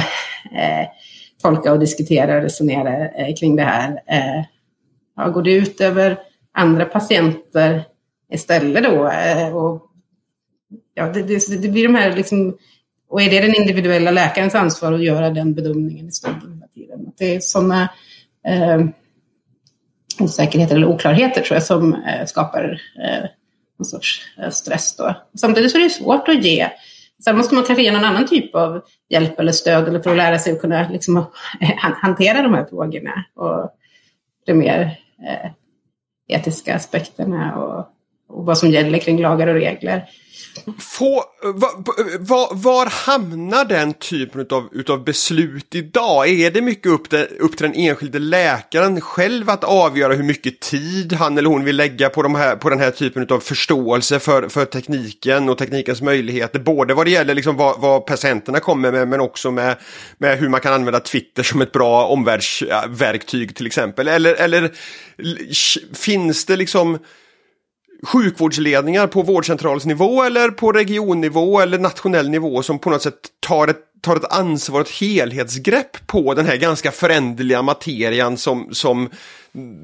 eh, 0.51 0.87
tolka 1.41 1.71
och 1.71 1.79
diskutera 1.79 2.35
och 2.35 2.41
resonera 2.41 3.09
eh, 3.09 3.35
kring 3.35 3.55
det 3.55 3.63
här. 3.63 4.01
Eh, 4.07 4.45
ja, 5.15 5.29
går 5.29 5.43
det 5.43 5.53
ut 5.53 5.81
över 5.81 6.19
andra 6.53 6.85
patienter 6.85 7.83
istället 8.33 8.83
då? 8.83 9.07
Eh, 9.07 9.55
och, 9.55 9.81
ja, 10.93 11.05
det, 11.05 11.23
det, 11.23 11.61
det, 11.61 11.69
blir 11.69 11.83
de 11.83 11.95
här 11.95 12.15
liksom, 12.15 12.57
och 13.09 13.21
är 13.21 13.29
det 13.29 13.39
den 13.39 13.55
individuella 13.55 14.11
läkarens 14.11 14.55
ansvar 14.55 14.93
att 14.93 15.03
göra 15.03 15.29
den 15.29 15.53
bedömningen 15.53 16.07
i 16.07 16.11
stunden 16.11 16.53
hela 16.53 16.67
tiden? 16.67 17.13
Det 17.17 17.35
är 17.35 17.39
sådana 17.39 17.89
eh, 18.47 18.85
osäkerheter 20.19 20.75
eller 20.75 20.87
oklarheter 20.87 21.41
tror 21.41 21.55
jag 21.55 21.63
som 21.63 21.93
eh, 21.93 22.25
skapar 22.25 22.81
eh, 23.03 23.29
någon 23.79 23.85
sorts 23.85 24.21
eh, 24.37 24.49
stress. 24.49 24.95
Då. 24.95 25.15
Samtidigt 25.37 25.71
så 25.71 25.77
är 25.77 25.83
det 25.83 25.89
svårt 25.89 26.27
att 26.27 26.43
ge. 26.43 26.69
Sen 27.23 27.37
måste 27.37 27.55
man 27.55 27.63
kanske 27.63 27.83
ge 27.83 27.91
någon 27.91 28.05
annan 28.05 28.27
typ 28.27 28.55
av 28.55 28.81
hjälp 29.09 29.39
eller 29.39 29.51
stöd 29.51 29.87
eller 29.87 29.99
för 29.99 30.11
att 30.11 30.17
lära 30.17 30.39
sig 30.39 30.53
att 30.53 30.61
kunna 30.61 30.89
liksom, 30.89 31.17
eh, 31.61 31.69
hantera 31.77 32.41
de 32.41 32.53
här 32.53 32.65
frågorna. 32.65 33.25
Och 33.35 33.69
de 34.45 34.53
mer 34.53 34.99
eh, 35.27 35.51
etiska 36.27 36.75
aspekterna 36.75 37.55
och, 37.55 37.87
och 38.37 38.45
vad 38.45 38.57
som 38.57 38.69
gäller 38.69 38.97
kring 38.97 39.21
lagar 39.21 39.47
och 39.47 39.53
regler. 39.53 40.09
Få, 40.79 41.23
va, 41.43 41.67
va, 42.19 42.49
var 42.51 42.85
hamnar 42.85 43.65
den 43.65 43.93
typen 43.93 44.47
av 44.49 44.69
utav 44.71 45.03
beslut 45.03 45.75
idag? 45.75 46.29
Är 46.29 46.51
det 46.51 46.61
mycket 46.61 46.85
upp, 46.85 47.09
det, 47.09 47.27
upp 47.39 47.57
till 47.57 47.71
den 47.71 47.75
enskilde 47.75 48.19
läkaren 48.19 49.01
själv 49.01 49.49
att 49.49 49.63
avgöra 49.63 50.13
hur 50.13 50.23
mycket 50.23 50.59
tid 50.59 51.13
han 51.13 51.37
eller 51.37 51.49
hon 51.49 51.63
vill 51.63 51.75
lägga 51.75 52.09
på, 52.09 52.21
de 52.21 52.35
här, 52.35 52.55
på 52.55 52.69
den 52.69 52.79
här 52.79 52.91
typen 52.91 53.27
av 53.29 53.39
förståelse 53.39 54.19
för, 54.19 54.49
för 54.49 54.65
tekniken 54.65 55.49
och 55.49 55.57
teknikens 55.57 56.01
möjligheter? 56.01 56.59
Både 56.59 56.93
vad 56.93 57.05
det 57.05 57.11
gäller 57.11 57.33
liksom 57.33 57.57
vad, 57.57 57.81
vad 57.81 58.05
patienterna 58.05 58.59
kommer 58.59 58.91
med 58.91 59.07
men 59.07 59.19
också 59.19 59.51
med, 59.51 59.77
med 60.17 60.37
hur 60.37 60.49
man 60.49 60.61
kan 60.61 60.73
använda 60.73 60.99
Twitter 60.99 61.43
som 61.43 61.61
ett 61.61 61.71
bra 61.71 62.05
omvärldsverktyg 62.05 63.55
till 63.55 63.65
exempel. 63.65 64.07
Eller, 64.07 64.33
eller 64.33 64.71
finns 65.95 66.45
det 66.45 66.55
liksom 66.55 66.99
sjukvårdsledningar 68.03 69.07
på 69.07 69.21
vårdcentralsnivå 69.21 70.23
eller 70.23 70.49
på 70.49 70.71
regionnivå 70.71 71.59
eller 71.59 71.79
nationell 71.79 72.29
nivå 72.29 72.63
som 72.63 72.79
på 72.79 72.89
något 72.89 73.01
sätt 73.01 73.19
tar 73.39 73.67
ett, 73.67 73.79
tar 74.01 74.15
ett 74.15 74.33
ansvar, 74.33 74.81
ett 74.81 74.89
helhetsgrepp 74.89 76.07
på 76.07 76.33
den 76.33 76.45
här 76.45 76.57
ganska 76.57 76.91
föränderliga 76.91 77.61
materian 77.61 78.37
som, 78.37 78.69
som 78.71 79.09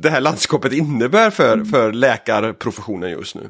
det 0.02 0.10
här 0.10 0.22
landskapet 0.22 0.74
innebär 0.74 1.30
för, 1.30 1.54
mm. 1.54 1.66
för 1.66 1.92
läkarprofessionen 1.92 3.12
just 3.12 3.36
nu. 3.36 3.50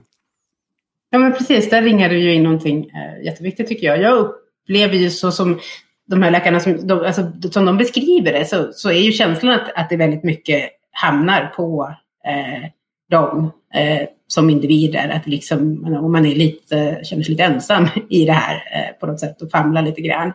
Ja 1.10 1.20
men 1.20 1.34
precis, 1.34 1.70
där 1.70 1.82
ringar 1.82 2.10
du 2.10 2.20
ju 2.20 2.34
in 2.34 2.44
någonting 2.44 2.90
eh, 2.90 3.26
jätteviktigt 3.26 3.68
tycker 3.68 3.88
jag. 3.88 4.02
Jag 4.02 4.18
upplever 4.18 4.96
ju 4.96 5.10
så 5.10 5.32
som 5.32 5.60
de 6.08 6.24
här 6.24 6.32
läkarna 6.32 6.60
som 6.60 6.88
de, 6.88 7.00
alltså, 7.00 7.32
som 7.52 7.66
de 7.66 7.78
beskriver 7.78 8.34
det 8.34 8.46
så, 8.46 8.74
så 8.74 8.90
är 8.90 9.00
ju 9.00 9.12
känslan 9.12 9.54
att, 9.54 9.72
att 9.76 9.90
det 9.90 9.98
väldigt 9.98 10.24
mycket 10.24 10.70
hamnar 10.92 11.54
på 11.56 11.96
eh, 12.26 12.70
dem 13.10 13.52
Eh, 13.74 14.08
som 14.28 14.50
individer. 14.50 15.10
Att 15.10 15.28
liksom, 15.28 15.86
om 16.04 16.12
man 16.12 16.26
är 16.26 16.36
lite, 16.36 17.00
känner 17.04 17.24
sig 17.24 17.32
lite 17.32 17.44
ensam 17.44 17.88
i 18.10 18.26
det 18.26 18.32
här 18.32 18.56
eh, 18.56 19.00
på 19.00 19.08
något 19.08 19.20
sätt 19.20 19.42
och 19.42 19.52
famlar 19.52 19.82
lite 19.82 20.02
grann. 20.02 20.34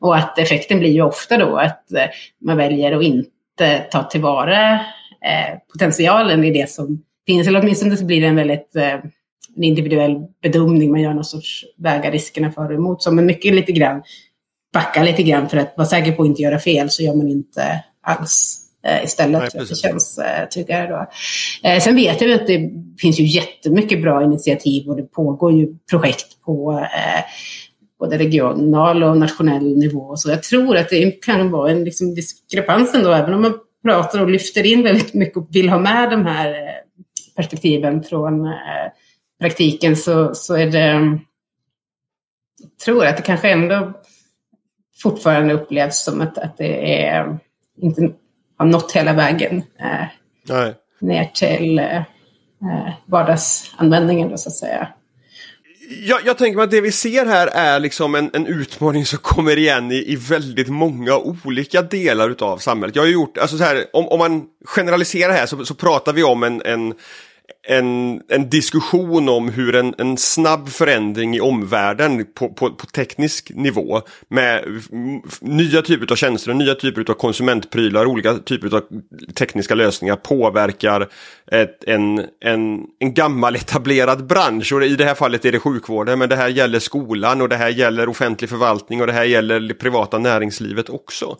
Och 0.00 0.16
att 0.16 0.38
effekten 0.38 0.78
blir 0.78 0.90
ju 0.90 1.02
ofta 1.02 1.36
då 1.36 1.56
att 1.56 1.92
eh, 1.92 2.04
man 2.40 2.56
väljer 2.56 2.92
att 2.92 3.02
inte 3.02 3.78
ta 3.90 4.02
tillvara 4.02 4.72
eh, 4.74 5.58
potentialen 5.72 6.44
i 6.44 6.50
det 6.50 6.70
som 6.70 7.02
finns. 7.26 7.48
Eller 7.48 7.60
åtminstone 7.60 7.96
så 7.96 8.04
blir 8.04 8.20
det 8.20 8.26
en 8.26 8.36
väldigt 8.36 8.76
eh, 8.76 9.00
en 9.56 9.64
individuell 9.64 10.26
bedömning. 10.42 10.90
Man 10.90 11.00
gör 11.00 11.14
någon 11.14 11.24
sorts 11.24 11.64
väga 11.76 12.10
riskerna 12.10 12.52
för 12.52 12.68
och 12.68 12.74
emot. 12.74 13.02
Så 13.02 13.12
men 13.12 13.26
mycket 13.26 13.54
lite 13.54 13.72
grann 13.72 14.02
backa 14.72 15.02
lite 15.02 15.22
grann 15.22 15.48
för 15.48 15.56
att 15.56 15.74
vara 15.76 15.88
säker 15.88 16.12
på 16.12 16.22
att 16.22 16.28
inte 16.28 16.42
göra 16.42 16.58
fel 16.58 16.90
så 16.90 17.02
gör 17.02 17.14
man 17.14 17.28
inte 17.28 17.84
alls. 18.02 18.63
Eh, 18.86 19.04
istället. 19.04 19.40
Nej, 19.40 19.50
för 19.50 19.58
det 19.58 19.74
känns 19.74 20.18
eh, 20.18 20.48
tryggare 20.48 20.88
då. 20.88 21.06
Eh, 21.68 21.80
sen 21.80 21.96
vet 21.96 22.20
jag 22.20 22.30
att 22.30 22.46
det 22.46 22.70
finns 23.00 23.20
ju 23.20 23.24
jättemycket 23.24 24.02
bra 24.02 24.24
initiativ 24.24 24.88
och 24.88 24.96
det 24.96 25.02
pågår 25.02 25.52
ju 25.52 25.68
projekt 25.90 26.42
på 26.42 26.86
både 27.98 28.18
regional 28.18 29.02
och 29.02 29.16
nationell 29.16 29.78
nivå. 29.78 30.16
Så 30.16 30.30
jag 30.30 30.42
tror 30.42 30.76
att 30.76 30.88
det 30.88 31.24
kan 31.24 31.50
vara 31.50 31.70
en 31.70 31.84
liksom 31.84 32.14
diskrepans 32.14 32.94
ändå, 32.94 33.12
även 33.12 33.34
om 33.34 33.42
man 33.42 33.54
pratar 33.82 34.20
och 34.20 34.30
lyfter 34.30 34.66
in 34.66 34.82
väldigt 34.82 35.14
mycket 35.14 35.36
och 35.36 35.46
vill 35.50 35.68
ha 35.68 35.78
med 35.78 36.10
de 36.10 36.26
här 36.26 36.54
perspektiven 37.36 38.02
från 38.02 38.54
praktiken 39.40 39.96
så, 39.96 40.34
så 40.34 40.56
är 40.56 40.66
det... 40.66 41.18
Jag 42.62 42.78
tror 42.84 43.06
att 43.06 43.16
det 43.16 43.22
kanske 43.22 43.50
ändå 43.50 43.92
fortfarande 45.02 45.54
upplevs 45.54 46.04
som 46.04 46.20
att, 46.20 46.38
att 46.38 46.56
det 46.56 47.02
är 47.02 47.38
inte 47.76 48.12
har 48.56 48.66
nått 48.66 48.92
hela 48.92 49.12
vägen 49.12 49.62
eh, 49.80 50.68
ner 51.00 51.30
till 51.34 51.78
eh, 51.78 51.96
eh, 51.96 52.92
vardagsanvändningen 53.06 54.28
då, 54.28 54.36
så 54.36 54.48
att 54.48 54.54
säga. 54.54 54.88
Jag, 56.02 56.20
jag, 56.24 56.38
tänker 56.38 56.56
mig 56.56 56.64
att 56.64 56.70
det 56.70 56.80
vi 56.80 56.92
ser 56.92 57.26
här 57.26 57.46
är 57.46 57.80
liksom 57.80 58.14
en, 58.14 58.30
en 58.32 58.46
utmaning 58.46 59.06
som 59.06 59.18
kommer 59.18 59.58
igen 59.58 59.92
i, 59.92 60.12
i 60.12 60.16
väldigt 60.16 60.68
många 60.68 61.16
olika 61.16 61.82
delar 61.82 62.30
utav 62.30 62.58
samhället. 62.58 62.96
Jag 62.96 63.02
har 63.02 63.08
gjort, 63.08 63.38
alltså 63.38 63.58
så 63.58 63.64
här, 63.64 63.84
om, 63.92 64.08
om 64.08 64.18
man 64.18 64.44
generaliserar 64.64 65.32
här 65.32 65.46
så, 65.46 65.64
så 65.64 65.74
pratar 65.74 66.12
vi 66.12 66.22
om 66.22 66.42
en, 66.42 66.62
en 66.64 66.94
en, 67.66 68.20
en 68.28 68.50
diskussion 68.50 69.28
om 69.28 69.48
hur 69.48 69.74
en, 69.74 69.94
en 69.98 70.16
snabb 70.16 70.68
förändring 70.68 71.36
i 71.36 71.40
omvärlden 71.40 72.26
på, 72.34 72.48
på, 72.48 72.70
på 72.70 72.86
teknisk 72.86 73.50
nivå 73.54 74.02
med 74.28 74.64
nya 75.40 75.82
typer 75.82 76.12
av 76.12 76.16
tjänster 76.16 76.50
och 76.50 76.56
nya 76.56 76.74
typer 76.74 77.10
av 77.10 77.14
konsumentprylar, 77.14 78.06
olika 78.06 78.34
typer 78.34 78.76
av 78.76 78.82
tekniska 79.34 79.74
lösningar 79.74 80.16
påverkar 80.16 81.08
ett, 81.52 81.84
en, 81.84 82.26
en, 82.40 82.84
en 82.98 83.14
gammal 83.14 83.56
etablerad 83.56 84.26
bransch. 84.26 84.72
Och 84.72 84.84
i 84.84 84.96
det 84.96 85.04
här 85.04 85.14
fallet 85.14 85.44
är 85.44 85.52
det 85.52 85.58
sjukvården, 85.58 86.18
men 86.18 86.28
det 86.28 86.36
här 86.36 86.48
gäller 86.48 86.78
skolan 86.78 87.40
och 87.40 87.48
det 87.48 87.56
här 87.56 87.70
gäller 87.70 88.08
offentlig 88.08 88.50
förvaltning 88.50 89.00
och 89.00 89.06
det 89.06 89.12
här 89.12 89.24
gäller 89.24 89.60
det 89.60 89.74
privata 89.74 90.18
näringslivet 90.18 90.88
också. 90.88 91.36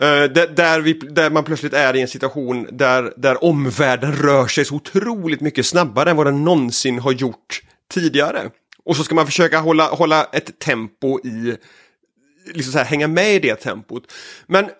Eh, 0.00 0.24
där, 0.24 0.46
där, 0.46 0.80
vi, 0.80 0.92
där, 0.92 1.30
man 1.30 1.44
plötsligt 1.44 1.72
är 1.74 1.96
i 1.96 2.00
en 2.00 2.08
situation 2.08 2.68
där, 2.72 3.12
där 3.16 3.44
omvärlden 3.44 4.12
rör 4.12 4.46
sig 4.46 4.64
så 4.64 4.74
otroligt 4.74 5.40
mycket 5.40 5.66
snabbare 5.66 6.10
än 6.10 6.16
vad 6.16 6.26
den 6.26 6.44
någonsin 6.44 6.98
har 6.98 7.12
gjort 7.12 7.62
tidigare. 7.90 8.50
Och 8.84 8.96
så 8.96 9.04
ska 9.04 9.14
man 9.14 9.26
försöka 9.26 9.58
hålla, 9.58 9.86
hålla 9.86 10.24
ett 10.24 10.58
tempo 10.58 11.20
i, 11.24 11.56
liksom 12.54 12.72
så 12.72 12.78
här, 12.78 12.84
hänga 12.84 13.08
med 13.08 13.34
i 13.34 13.38
det 13.38 13.54
tempot. 13.54 14.12
Men 14.46 14.70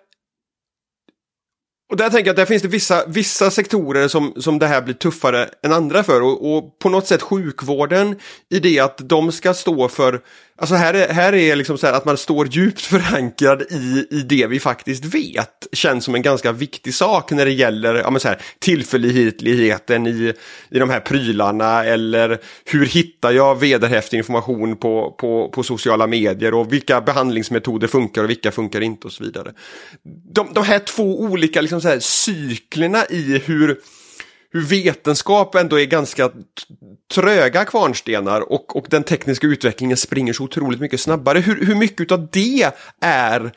och 1.89 1.97
där 1.97 2.09
tänker 2.09 2.25
jag 2.25 2.33
att 2.33 2.35
där 2.37 2.45
finns 2.45 2.61
det 2.61 2.67
vissa, 2.67 3.05
vissa 3.07 3.51
sektorer 3.51 4.07
som, 4.07 4.33
som 4.37 4.59
det 4.59 4.67
här 4.67 4.81
blir 4.81 4.93
tuffare 4.93 5.49
än 5.63 5.73
andra 5.73 6.03
för 6.03 6.21
och, 6.21 6.55
och 6.55 6.79
på 6.79 6.89
något 6.89 7.07
sätt 7.07 7.21
sjukvården 7.21 8.15
i 8.49 8.59
det 8.59 8.79
att 8.79 9.09
de 9.09 9.31
ska 9.31 9.53
stå 9.53 9.89
för 9.89 10.21
Alltså 10.59 10.75
här 10.75 10.93
är, 10.93 11.13
här 11.13 11.33
är 11.33 11.55
liksom 11.55 11.77
så 11.77 11.87
här 11.87 11.93
att 11.93 12.05
man 12.05 12.17
står 12.17 12.47
djupt 12.47 12.81
förankrad 12.81 13.61
i, 13.61 14.07
i 14.09 14.21
det 14.21 14.47
vi 14.47 14.59
faktiskt 14.59 15.05
vet. 15.05 15.67
Känns 15.71 16.05
som 16.05 16.15
en 16.15 16.21
ganska 16.21 16.51
viktig 16.51 16.93
sak 16.93 17.31
när 17.31 17.45
det 17.45 17.51
gäller 17.51 17.95
ja, 17.95 18.09
men 18.09 18.19
så 18.19 18.27
här, 18.27 18.41
tillförlitligheten 18.59 20.07
i, 20.07 20.33
i 20.69 20.79
de 20.79 20.89
här 20.89 20.99
prylarna 20.99 21.85
eller 21.85 22.37
hur 22.65 22.85
hittar 22.85 23.31
jag 23.31 23.59
vederhäftig 23.59 24.17
information 24.17 24.77
på, 24.77 25.15
på, 25.19 25.49
på 25.49 25.63
sociala 25.63 26.07
medier 26.07 26.53
och 26.53 26.73
vilka 26.73 27.01
behandlingsmetoder 27.01 27.87
funkar 27.87 28.23
och 28.23 28.29
vilka 28.29 28.51
funkar 28.51 28.81
inte 28.81 29.07
och 29.07 29.13
så 29.13 29.23
vidare. 29.23 29.51
De, 30.33 30.53
de 30.53 30.63
här 30.63 30.79
två 30.79 31.19
olika 31.21 31.61
liksom 31.61 31.81
så 31.81 31.87
här, 31.87 31.99
cyklerna 31.99 33.05
i 33.09 33.41
hur 33.45 33.79
hur 34.51 34.61
vetenskap 34.61 35.55
ändå 35.55 35.79
är 35.79 35.85
ganska 35.85 36.31
tröga 37.13 37.65
kvarnstenar 37.65 38.51
och, 38.51 38.75
och 38.75 38.85
den 38.89 39.03
tekniska 39.03 39.47
utvecklingen 39.47 39.97
springer 39.97 40.33
så 40.33 40.43
otroligt 40.43 40.79
mycket 40.79 40.99
snabbare. 40.99 41.39
Hur, 41.39 41.65
hur 41.65 41.75
mycket 41.75 42.11
av 42.11 42.27
det 42.31 42.71
är 43.01 43.51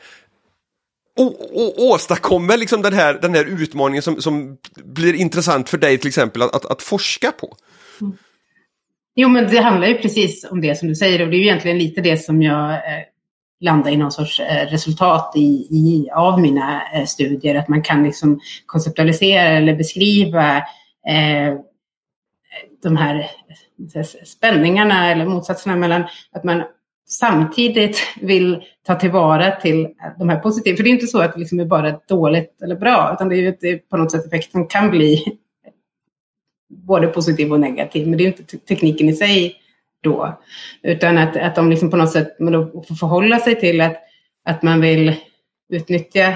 och, 1.19 1.55
och 1.55 1.83
åstadkommer 1.83 2.57
liksom 2.57 2.81
den 2.81 2.93
här, 2.93 3.19
den 3.21 3.35
här 3.35 3.45
utmaningen 3.45 4.03
som, 4.03 4.21
som 4.21 4.57
blir 4.83 5.13
intressant 5.13 5.69
för 5.69 5.77
dig 5.77 5.97
till 5.97 6.07
exempel 6.07 6.41
att, 6.41 6.55
att, 6.55 6.65
att 6.65 6.81
forska 6.81 7.31
på? 7.31 7.55
Mm. 8.01 8.17
Jo, 9.15 9.29
men 9.29 9.47
det 9.47 9.61
handlar 9.61 9.87
ju 9.87 9.97
precis 9.97 10.45
om 10.51 10.61
det 10.61 10.75
som 10.75 10.87
du 10.87 10.95
säger 10.95 11.21
och 11.21 11.29
det 11.29 11.35
är 11.35 11.39
ju 11.39 11.45
egentligen 11.45 11.77
lite 11.77 12.01
det 12.01 12.17
som 12.17 12.41
jag 12.41 12.71
eh, 12.71 13.03
landar 13.61 13.91
i 13.91 13.97
någon 13.97 14.11
sorts 14.11 14.39
eh, 14.39 14.67
resultat 14.67 15.33
i, 15.35 15.67
i, 15.71 16.09
av 16.13 16.41
mina 16.41 16.81
eh, 16.93 17.05
studier. 17.05 17.55
Att 17.55 17.67
man 17.67 17.81
kan 17.81 18.03
liksom 18.03 18.39
konceptualisera 18.65 19.41
eller 19.41 19.75
beskriva 19.75 20.63
eh, 21.07 21.59
de 22.83 22.97
här 22.97 23.29
spänningarna 24.23 25.11
eller 25.11 25.25
motsatserna 25.25 25.75
mellan 25.75 26.03
att 26.31 26.43
man 26.43 26.63
samtidigt 27.09 27.97
vill 28.21 28.63
ta 28.87 28.95
tillvara 28.95 29.51
till 29.51 29.89
de 30.19 30.29
här 30.29 30.39
positiva. 30.39 30.77
För 30.77 30.83
det 30.83 30.89
är 30.89 30.91
inte 30.91 31.07
så 31.07 31.21
att 31.21 31.33
det 31.33 31.39
liksom 31.39 31.59
är 31.59 31.65
bara 31.65 31.99
dåligt 32.07 32.61
eller 32.61 32.75
bra, 32.75 33.11
utan 33.13 33.29
det 33.29 33.35
är 33.35 33.41
ju 33.41 33.49
att 33.49 33.59
det 33.59 33.89
på 33.89 33.97
något 33.97 34.11
sätt 34.11 34.25
effekten 34.25 34.67
kan 34.67 34.89
bli 34.91 35.37
både 36.69 37.07
positiv 37.07 37.51
och 37.51 37.59
negativ. 37.59 38.07
Men 38.07 38.17
det 38.17 38.23
är 38.23 38.25
ju 38.25 38.33
inte 38.37 38.57
tekniken 38.57 39.09
i 39.09 39.13
sig 39.13 39.55
då, 40.01 40.39
utan 40.81 41.17
att, 41.17 41.37
att 41.37 41.55
de 41.55 41.69
liksom 41.69 41.91
på 41.91 41.97
något 41.97 42.11
sätt 42.11 42.35
då 42.39 42.83
får 42.87 42.95
förhålla 42.95 43.39
sig 43.39 43.59
till 43.59 43.81
att, 43.81 43.97
att 44.45 44.63
man 44.63 44.81
vill 44.81 45.15
utnyttja 45.69 46.35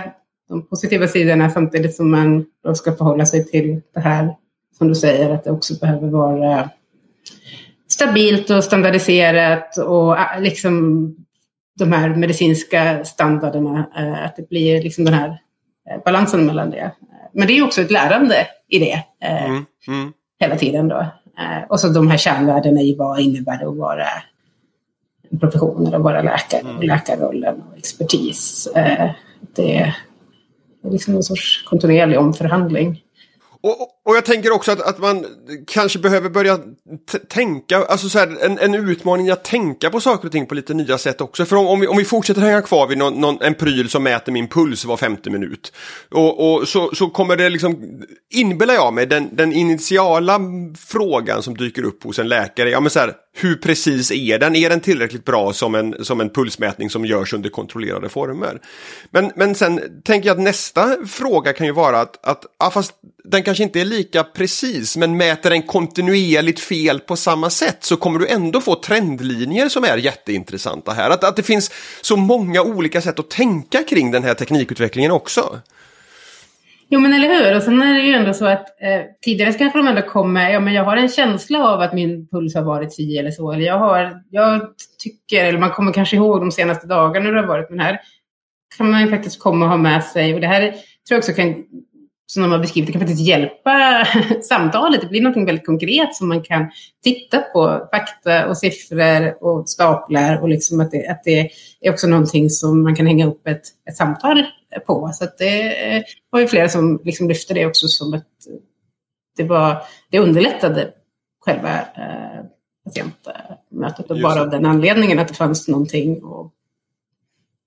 de 0.49 0.67
positiva 0.67 1.07
sidorna 1.07 1.49
samtidigt 1.49 1.95
som 1.95 2.11
man 2.11 2.45
då 2.63 2.75
ska 2.75 2.95
förhålla 2.95 3.25
sig 3.25 3.45
till 3.45 3.81
det 3.93 3.99
här 3.99 4.35
som 4.77 4.87
du 4.87 4.95
säger, 4.95 5.29
att 5.29 5.43
det 5.43 5.51
också 5.51 5.73
behöver 5.73 6.07
vara 6.07 6.69
stabilt 7.87 8.49
och 8.49 8.63
standardiserat 8.63 9.77
och 9.77 10.17
äh, 10.17 10.41
liksom 10.41 11.15
de 11.79 11.91
här 11.91 12.09
medicinska 12.09 13.05
standarderna, 13.05 13.89
äh, 13.97 14.25
att 14.25 14.35
det 14.35 14.49
blir 14.49 14.81
liksom 14.81 15.05
den 15.05 15.13
här 15.13 15.29
äh, 15.89 16.03
balansen 16.05 16.45
mellan 16.45 16.69
det 16.69 16.91
men 17.33 17.47
det 17.47 17.57
är 17.57 17.63
också 17.63 17.81
ett 17.81 17.91
lärande 17.91 18.47
i 18.67 18.79
det. 18.79 19.03
Mm. 19.21 19.65
Mm. 19.87 20.13
Hela 20.39 20.55
tiden 20.55 20.87
då. 20.87 21.05
och 21.69 21.79
så 21.79 21.87
de 21.87 22.07
här 22.07 22.17
kärnvärdena 22.17 22.81
i 22.81 22.95
vad 22.95 23.19
innebär 23.19 23.57
det 23.57 23.67
att 23.67 23.77
vara 23.77 24.07
en 25.31 25.39
profession 25.39 25.87
eller 25.87 25.97
vara 25.97 26.21
läkare 26.21 26.61
och 26.61 26.69
mm. 26.69 26.87
läkarrollen 26.87 27.63
och 27.69 27.77
expertis. 27.77 28.67
det 29.55 29.77
är 29.77 29.95
liksom 30.91 31.15
en 31.15 31.23
sorts 31.23 31.63
kontinuerlig 31.69 32.19
omförhandling. 32.19 33.03
Och, 33.61 33.81
och 33.81 33.96
och 34.07 34.15
jag 34.15 34.25
tänker 34.25 34.51
också 34.51 34.71
att, 34.71 34.81
att 34.81 34.99
man 34.99 35.25
kanske 35.67 35.99
behöver 35.99 36.29
börja 36.29 36.59
tänka, 37.29 37.77
alltså 37.77 38.09
så 38.09 38.19
här, 38.19 38.37
en, 38.45 38.59
en 38.59 38.75
utmaning 38.75 39.29
att 39.29 39.43
tänka 39.43 39.89
på 39.89 40.01
saker 40.01 40.25
och 40.25 40.31
ting 40.31 40.45
på 40.45 40.55
lite 40.55 40.73
nya 40.73 40.97
sätt 40.97 41.21
också. 41.21 41.45
För 41.45 41.55
om, 41.55 41.67
om, 41.67 41.79
vi, 41.79 41.87
om 41.87 41.97
vi 41.97 42.05
fortsätter 42.05 42.41
hänga 42.41 42.61
kvar 42.61 42.87
vid 42.87 42.97
någon, 42.97 43.13
någon, 43.13 43.41
en 43.41 43.53
pryl 43.53 43.89
som 43.89 44.03
mäter 44.03 44.31
min 44.31 44.47
puls 44.47 44.85
var 44.85 44.97
femte 44.97 45.29
minut. 45.29 45.73
Och, 46.11 46.53
och 46.53 46.67
så, 46.67 46.95
så 46.95 47.09
kommer 47.09 47.35
det 47.35 47.49
liksom, 47.49 48.01
inbillar 48.33 48.73
jag 48.73 48.93
mig, 48.93 49.05
den, 49.05 49.35
den 49.35 49.53
initiala 49.53 50.39
frågan 50.87 51.43
som 51.43 51.57
dyker 51.57 51.83
upp 51.83 52.03
hos 52.03 52.19
en 52.19 52.27
läkare, 52.27 52.69
ja 52.69 52.79
men 52.79 52.89
så 52.89 52.99
här, 52.99 53.13
hur 53.39 53.55
precis 53.55 54.11
är 54.11 54.39
den? 54.39 54.55
Är 54.55 54.69
den 54.69 54.79
tillräckligt 54.79 55.25
bra 55.25 55.53
som 55.53 55.75
en, 55.75 56.05
som 56.05 56.21
en 56.21 56.29
pulsmätning 56.29 56.89
som 56.89 57.05
görs 57.05 57.33
under 57.33 57.49
kontrollerade 57.49 58.09
former? 58.09 58.61
Men, 59.11 59.31
men 59.35 59.55
sen 59.55 60.01
tänker 60.03 60.27
jag 60.27 60.37
att 60.37 60.43
nästa 60.43 61.07
fråga 61.07 61.53
kan 61.53 61.67
ju 61.67 61.73
vara 61.73 61.99
att, 62.01 62.25
att 62.25 62.45
ja, 62.59 62.71
fast 62.71 62.93
den 63.23 63.43
kanske 63.43 63.63
inte 63.63 63.81
är 63.81 63.85
lika 63.97 64.23
precis, 64.23 64.97
men 64.97 65.17
mäter 65.17 65.49
den 65.49 65.61
kontinuerligt 65.61 66.59
fel 66.59 66.99
på 66.99 67.15
samma 67.15 67.49
sätt 67.49 67.77
så 67.83 67.97
kommer 67.97 68.19
du 68.19 68.27
ändå 68.27 68.61
få 68.61 68.75
trendlinjer 68.75 69.69
som 69.69 69.83
är 69.83 69.97
jätteintressanta 69.97 70.91
här. 70.91 71.09
Att, 71.09 71.23
att 71.23 71.35
det 71.35 71.43
finns 71.43 71.71
så 72.01 72.17
många 72.17 72.61
olika 72.61 73.01
sätt 73.01 73.19
att 73.19 73.29
tänka 73.29 73.83
kring 73.83 74.11
den 74.11 74.23
här 74.23 74.33
teknikutvecklingen 74.33 75.11
också. 75.11 75.59
Jo 76.89 76.99
men 76.99 77.13
eller 77.13 77.27
hur, 77.27 77.55
och 77.55 77.63
sen 77.63 77.81
är 77.81 77.93
det 77.93 78.05
ju 78.05 78.13
ändå 78.13 78.33
så 78.33 78.45
att 78.45 78.81
eh, 78.81 79.01
tidigare 79.21 79.53
så 79.53 79.59
kanske 79.59 79.79
de 79.79 79.87
ändå 79.87 80.01
kommer, 80.01 80.49
ja 80.49 80.59
men 80.59 80.73
jag 80.73 80.83
har 80.83 80.97
en 80.97 81.09
känsla 81.09 81.67
av 81.67 81.81
att 81.81 81.93
min 81.93 82.27
puls 82.27 82.55
har 82.55 82.61
varit 82.61 82.93
si 82.93 83.17
eller 83.17 83.31
så, 83.31 83.51
eller 83.51 83.65
jag 83.65 83.79
har, 83.79 84.21
jag 84.29 84.61
tycker, 84.99 85.45
eller 85.45 85.59
man 85.59 85.71
kommer 85.71 85.93
kanske 85.93 86.15
ihåg 86.15 86.39
de 86.39 86.51
senaste 86.51 86.87
dagarna 86.87 87.25
hur 87.25 87.33
det 87.33 87.41
har 87.41 87.47
varit, 87.47 87.69
men 87.69 87.79
här 87.79 87.99
kan 88.77 88.91
man 88.91 89.01
ju 89.01 89.09
faktiskt 89.09 89.39
komma 89.39 89.65
och 89.65 89.71
ha 89.71 89.77
med 89.77 90.03
sig, 90.03 90.33
och 90.33 90.41
det 90.41 90.47
här 90.47 90.61
tror 90.61 91.15
jag 91.15 91.17
också 91.17 91.33
kan 91.33 91.55
som 92.29 92.43
de 92.43 92.51
har 92.51 92.59
beskrivit, 92.59 92.87
det 92.87 92.93
kan 92.93 93.01
faktiskt 93.01 93.27
hjälpa 93.27 94.07
samtalet. 94.41 95.01
Det 95.01 95.07
blir 95.07 95.21
något 95.21 95.47
väldigt 95.47 95.65
konkret 95.65 96.15
som 96.15 96.27
man 96.27 96.43
kan 96.43 96.71
titta 97.03 97.41
på, 97.41 97.87
fakta 97.91 98.47
och 98.47 98.57
siffror 98.57 99.43
och 99.43 99.69
staplar 99.69 100.41
och 100.41 100.49
liksom 100.49 100.79
att, 100.79 100.91
det, 100.91 101.07
att 101.07 101.23
det 101.23 101.49
är 101.81 101.91
också 101.91 102.07
någonting 102.07 102.49
som 102.49 102.83
man 102.83 102.95
kan 102.95 103.07
hänga 103.07 103.27
upp 103.27 103.47
ett, 103.47 103.63
ett 103.89 103.97
samtal 103.97 104.45
på. 104.87 105.11
Så 105.13 105.25
det 105.37 106.03
var 106.29 106.39
ju 106.39 106.47
flera 106.47 106.69
som 106.69 107.01
liksom 107.03 107.27
lyfte 107.27 107.53
det 107.53 107.65
också 107.65 107.87
som 107.87 108.13
att 108.13 108.27
det, 109.37 109.43
var, 109.43 109.81
det 110.09 110.19
underlättade 110.19 110.91
själva 111.39 111.79
eh, 111.79 112.43
patientmötet 112.85 114.11
och 114.11 114.21
bara 114.21 114.41
av 114.41 114.49
den 114.49 114.65
anledningen 114.65 115.19
att 115.19 115.27
det 115.27 115.33
fanns 115.33 115.67
någonting 115.67 116.23
och 116.23 116.53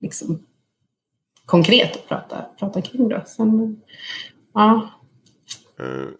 liksom 0.00 0.46
konkret 1.44 1.96
att 1.96 2.08
prata, 2.08 2.44
prata 2.58 2.82
kring. 2.82 3.08
Då. 3.08 3.22
Sen, 3.26 3.80
ja, 4.54 4.66
Eh, 4.66 4.99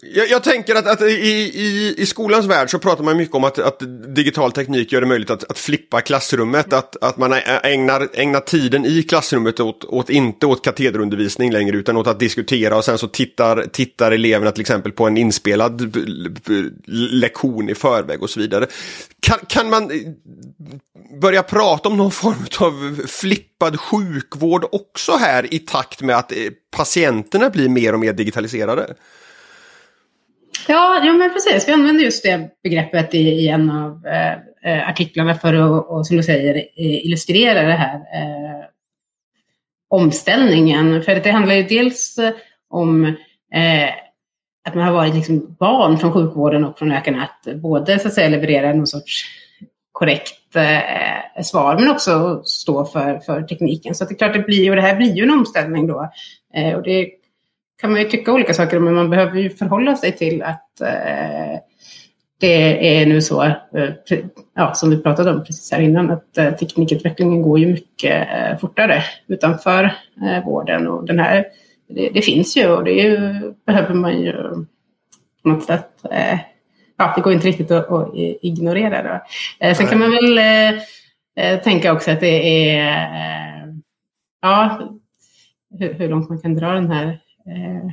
jag, 0.01 0.29
jag, 0.29 0.45
tänker 0.45 0.75
att, 0.75 0.87
att 0.87 1.03
i, 1.03 1.05
i, 1.05 1.95
i, 1.99 2.07
skolans 2.07 2.47
värld 2.47 2.71
så 2.71 2.79
pratar 2.79 3.05
man 3.05 3.17
mycket 3.17 3.35
om 3.35 3.45
att, 3.45 3.59
att 3.59 3.83
digital 4.15 4.53
teknik 4.53 4.93
gör 4.93 5.01
det 5.01 5.07
möjligt 5.07 5.31
att, 5.31 5.51
att 5.51 5.59
flippa 5.59 6.01
klassrummet. 6.01 6.73
Att, 6.73 6.97
att 7.03 7.17
man 7.17 7.33
ägnar, 7.63 8.09
ägnar 8.13 8.41
tiden 8.41 8.85
i 8.85 9.03
klassrummet 9.03 9.61
åt, 9.61 9.85
åt, 9.85 10.11
inte 10.11 10.47
åt 10.47 10.65
katederundervisning 10.65 11.53
längre 11.53 11.77
utan 11.77 11.97
åt 11.97 12.07
att 12.07 12.21
diskutera 12.21 12.77
och 12.77 12.85
sen 12.85 12.99
så 12.99 13.09
tittar, 13.09 13.65
tittar 13.73 14.13
eleverna 14.13 14.51
till 14.51 14.61
exempel 14.61 14.93
på 14.93 15.07
en 15.07 15.17
inspelad 15.17 15.97
lektion 17.13 17.69
i 17.69 17.75
förväg 17.75 18.23
och 18.23 18.31
så 18.31 18.41
vidare. 18.41 18.67
Kan, 19.21 19.39
kan 19.49 19.71
man 19.71 19.91
börja 21.21 21.43
prata 21.43 21.89
om 21.89 21.97
någon 21.97 22.11
form 22.11 22.47
av 22.61 23.07
flippad 23.07 23.81
sjukvård 23.81 24.65
också 24.73 25.13
här 25.13 25.55
i 25.55 25.59
takt 25.59 26.03
med 26.03 26.17
att 26.17 26.33
eh, 26.33 26.39
patienterna 26.71 27.51
blir 27.51 27.69
mer 27.69 27.93
och 27.93 28.01
mer 28.01 28.13
digitaliserade? 28.13 28.95
Ja, 30.71 31.01
ja 31.05 31.13
men 31.13 31.33
precis. 31.33 31.69
Vi 31.69 31.73
använder 31.73 32.05
just 32.05 32.23
det 32.23 32.51
begreppet 32.63 33.15
i, 33.15 33.19
i 33.19 33.49
en 33.49 33.71
av 33.71 34.07
eh, 34.07 34.33
eh 34.73 34.89
artiklarna 34.89 35.35
för 35.35 35.55
att, 35.55 35.89
och, 35.89 36.07
som 36.07 36.17
du 36.17 36.23
säger, 36.23 36.65
illustrera 36.81 37.63
det 37.63 37.73
här 37.73 37.95
eh, 37.95 38.65
omställningen. 39.89 41.03
För 41.03 41.15
det 41.15 41.31
handlar 41.31 41.55
ju 41.55 41.63
dels 41.63 42.19
eh, 42.19 42.33
om 42.69 43.05
eh, 43.55 43.89
att 44.69 44.75
man 44.75 44.85
har 44.85 44.93
varit 44.93 45.15
liksom 45.15 45.57
barn 45.61 45.99
från 45.99 46.13
sjukvården 46.13 46.65
och 46.65 46.79
från 46.79 46.89
läkarna 46.89 47.23
att 47.23 47.55
både 47.55 47.99
så 47.99 48.09
att 48.09 48.15
säga, 48.15 48.29
leverera 48.29 48.73
någon 48.73 48.87
sorts 48.87 49.25
korrekt 49.93 50.57
eh, 50.57 51.43
svar 51.43 51.79
men 51.79 51.91
också 51.91 52.43
stå 52.45 52.85
för, 52.85 53.19
för 53.19 53.43
tekniken. 53.43 53.95
Så 53.95 54.05
det 54.05 54.15
är 54.15 54.19
klart, 54.19 54.35
det 54.35 54.47
blir, 54.47 54.71
och 54.71 54.77
det 54.77 54.83
här 54.83 54.97
blir 54.97 55.17
ju 55.17 55.23
en 55.23 55.31
omställning 55.31 55.87
då. 55.87 56.11
Eh, 56.55 56.75
och 56.75 56.83
det 56.83 57.20
kan 57.81 57.91
man 57.91 58.01
ju 58.01 58.09
tycka 58.09 58.33
olika 58.33 58.55
saker 58.55 58.77
om, 58.77 58.85
men 58.85 58.95
man 58.95 59.11
behöver 59.11 59.39
ju 59.39 59.51
förhålla 59.51 59.97
sig 59.97 60.13
till 60.13 60.43
att 60.43 60.81
eh, 60.81 61.61
det 62.41 63.01
är 63.01 63.07
nu 63.07 63.21
så, 63.21 63.43
eh, 63.43 63.55
ja, 64.55 64.75
som 64.75 64.91
vi 64.91 65.03
pratade 65.03 65.31
om 65.31 65.45
precis 65.45 65.73
här 65.73 65.81
innan, 65.81 66.11
att 66.11 66.39
eh, 66.39 66.55
teknikutvecklingen 66.55 67.43
går 67.43 67.59
ju 67.59 67.67
mycket 67.67 68.29
fortare 68.61 69.03
utanför 69.27 69.95
vården. 70.45 70.89
Och 70.89 71.07
den 71.07 71.19
här, 71.19 71.47
det, 71.89 72.11
det, 72.15 72.23
finns 72.23 72.57
ju 72.57 72.71
och 72.71 72.85
det 72.85 72.93
ju, 72.93 73.19
behöver 73.67 73.95
man 73.95 74.23
ju 74.23 74.33
på 75.43 75.49
något 75.49 75.65
sätt, 75.65 75.91
ja, 76.97 77.13
det 77.17 77.23
går 77.23 77.33
inte 77.33 77.47
riktigt 77.47 77.71
att, 77.71 77.91
att 77.91 78.11
ignorera. 78.43 79.03
Då. 79.03 79.21
Eh, 79.67 79.77
sen 79.77 79.87
kan 79.87 79.99
man 79.99 80.11
väl 80.11 80.41
tänka 81.61 81.93
också 81.93 82.11
att 82.11 82.21
det 82.21 82.71
är, 82.71 83.75
ja, 84.43 84.81
hur, 85.79 85.95
hur 85.95 86.09
långt 86.09 86.29
man 86.29 86.41
kan 86.41 86.55
dra 86.55 86.73
den 86.73 86.91
här 86.91 87.19
eh, 87.47 87.93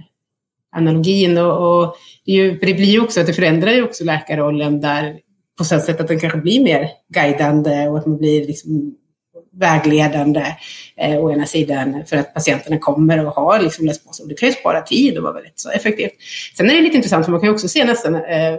analogin. 0.75 1.37
Och, 1.37 1.83
och 1.83 1.95
det, 2.25 2.31
ju, 2.31 2.57
det, 2.57 2.73
blir 2.73 2.91
ju 2.91 2.99
också 2.99 3.19
att 3.19 3.27
det 3.27 3.33
förändrar 3.33 3.71
ju 3.71 3.83
också 3.83 4.03
läkarrollen 4.03 4.81
där 4.81 5.19
på 5.57 5.63
så 5.63 5.79
sätt 5.79 6.01
att 6.01 6.07
den 6.07 6.19
kanske 6.19 6.39
blir 6.39 6.63
mer 6.63 6.89
guidande 7.13 7.87
och 7.87 7.97
att 7.97 8.05
man 8.05 8.17
blir 8.17 8.47
liksom 8.47 8.95
vägledande 9.59 10.45
eh, 10.97 11.17
å 11.17 11.31
ena 11.31 11.45
sidan 11.45 12.03
för 12.05 12.17
att 12.17 12.33
patienterna 12.33 12.77
kommer 12.79 13.25
och 13.25 13.33
har 13.33 13.59
liksom 13.59 13.85
läst 13.85 14.05
på 14.05 14.13
sig. 14.13 14.27
Det 14.27 14.35
kan 14.35 14.49
ju 14.49 14.55
spara 14.55 14.81
tid 14.81 15.17
och 15.17 15.23
vara 15.23 15.33
väldigt 15.33 15.59
så 15.59 15.69
effektivt. 15.69 16.11
Sen 16.57 16.69
är 16.69 16.73
det 16.73 16.81
lite 16.81 16.95
intressant 16.95 17.25
för 17.25 17.31
man 17.31 17.41
kan 17.41 17.49
ju 17.49 17.53
också 17.53 17.67
se 17.67 17.85
nästan 17.85 18.15
eh, 18.15 18.57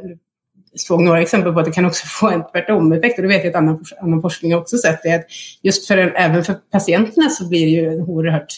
såg 0.74 1.02
några 1.02 1.22
exempel 1.22 1.52
på 1.52 1.58
att 1.58 1.64
det 1.64 1.72
kan 1.72 1.84
också 1.84 2.06
få 2.20 2.28
en 2.28 2.42
tvärtom-effekt. 2.52 3.18
Och 3.18 3.22
det 3.22 3.28
vet 3.28 3.44
jag 3.44 3.50
att 3.50 3.56
annan, 3.56 3.84
annan 4.00 4.22
forskning 4.22 4.56
också 4.56 4.78
sett 4.78 5.02
det. 5.02 5.14
Att 5.14 5.26
just 5.62 5.86
för, 5.86 5.98
även 5.98 6.44
för 6.44 6.54
patienterna 6.54 7.30
så 7.30 7.48
blir 7.48 7.66
det 7.66 7.72
ju 7.72 7.88
en 7.92 8.00
oerhört 8.00 8.54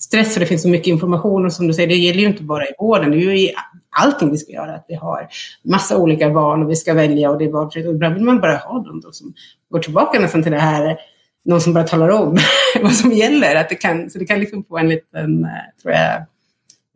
stress 0.00 0.32
för 0.32 0.40
det 0.40 0.46
finns 0.46 0.62
så 0.62 0.68
mycket 0.68 0.86
information 0.86 1.46
och 1.46 1.52
som 1.52 1.66
du 1.66 1.74
säger, 1.74 1.88
det 1.88 1.94
gäller 1.94 2.20
ju 2.20 2.26
inte 2.26 2.42
bara 2.42 2.64
i 2.64 2.72
vården, 2.78 3.10
det 3.10 3.16
är 3.16 3.20
ju 3.20 3.38
i 3.38 3.54
allting 3.90 4.30
vi 4.30 4.38
ska 4.38 4.52
göra. 4.52 4.74
Att 4.74 4.84
vi 4.88 4.94
har 4.94 5.28
massa 5.64 5.96
olika 5.96 6.28
val 6.28 6.62
och 6.62 6.70
vi 6.70 6.76
ska 6.76 6.94
välja 6.94 7.30
och 7.30 7.38
det 7.38 7.44
är 7.44 7.50
valfritt. 7.50 7.86
Och 7.86 7.94
ibland 7.94 8.14
vill 8.14 8.24
man 8.24 8.40
bara 8.40 8.56
ha 8.56 8.78
dem 8.78 9.00
då 9.00 9.12
som 9.12 9.34
går 9.70 9.78
tillbaka 9.78 10.20
nästan 10.20 10.42
till 10.42 10.52
det 10.52 10.58
här, 10.58 10.98
någon 11.44 11.60
som 11.60 11.72
bara 11.72 11.84
talar 11.84 12.08
om 12.08 12.38
vad 12.82 12.92
som 12.92 13.12
gäller. 13.12 13.56
Att 13.56 13.68
det 13.68 13.74
kan, 13.74 14.10
så 14.10 14.18
det 14.18 14.24
kan 14.24 14.40
liksom 14.40 14.64
få 14.64 14.78
en 14.78 14.88
liten, 14.88 15.44
eh, 15.44 15.82
tror 15.82 15.94
jag, 15.94 16.24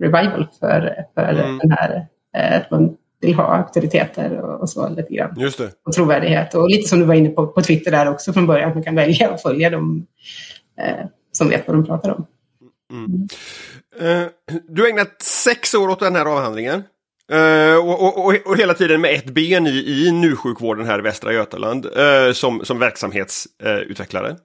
revival 0.00 0.48
för, 0.60 0.94
för 1.14 1.32
mm. 1.32 1.58
den 1.58 1.70
här, 1.70 2.06
eh, 2.36 2.56
att 2.56 2.70
man 2.70 2.96
vill 3.20 3.34
ha 3.34 3.44
auktoriteter 3.44 4.40
och, 4.40 4.60
och 4.60 4.70
så 4.70 4.88
lite 4.88 5.14
grann. 5.14 5.34
Just 5.36 5.58
det. 5.58 5.70
Och 5.86 5.92
trovärdighet. 5.92 6.54
Och 6.54 6.70
lite 6.70 6.88
som 6.88 6.98
du 6.98 7.04
var 7.04 7.14
inne 7.14 7.28
på 7.28 7.46
på 7.46 7.62
Twitter 7.62 7.90
där 7.90 8.10
också 8.10 8.32
från 8.32 8.46
början, 8.46 8.68
att 8.68 8.74
man 8.74 8.84
kan 8.84 8.94
välja 8.94 9.30
och 9.30 9.40
följa 9.40 9.70
dem 9.70 10.06
eh, 10.80 11.06
som 11.32 11.48
vet 11.48 11.66
vad 11.68 11.76
de 11.76 11.86
pratar 11.86 12.10
om. 12.10 12.26
Mm. 12.92 13.28
Uh, 14.02 14.28
du 14.68 14.82
har 14.82 14.88
ägnat 14.88 15.22
sex 15.22 15.74
år 15.74 15.88
åt 15.88 16.00
den 16.00 16.16
här 16.16 16.26
avhandlingen. 16.26 16.82
Uh, 17.32 17.76
och, 17.76 18.18
och, 18.18 18.46
och, 18.46 18.56
hela 18.56 18.74
tiden 18.74 19.00
med 19.00 19.14
ett 19.14 19.30
ben 19.30 19.66
i, 19.66 19.70
i 19.70 20.12
njursjukvården 20.12 20.86
här 20.86 20.98
i 20.98 21.02
Västra 21.02 21.32
Götaland 21.32 21.86
uh, 21.86 22.32
som, 22.32 22.64
som 22.64 22.78
verksamhetsutvecklare. 22.78 24.36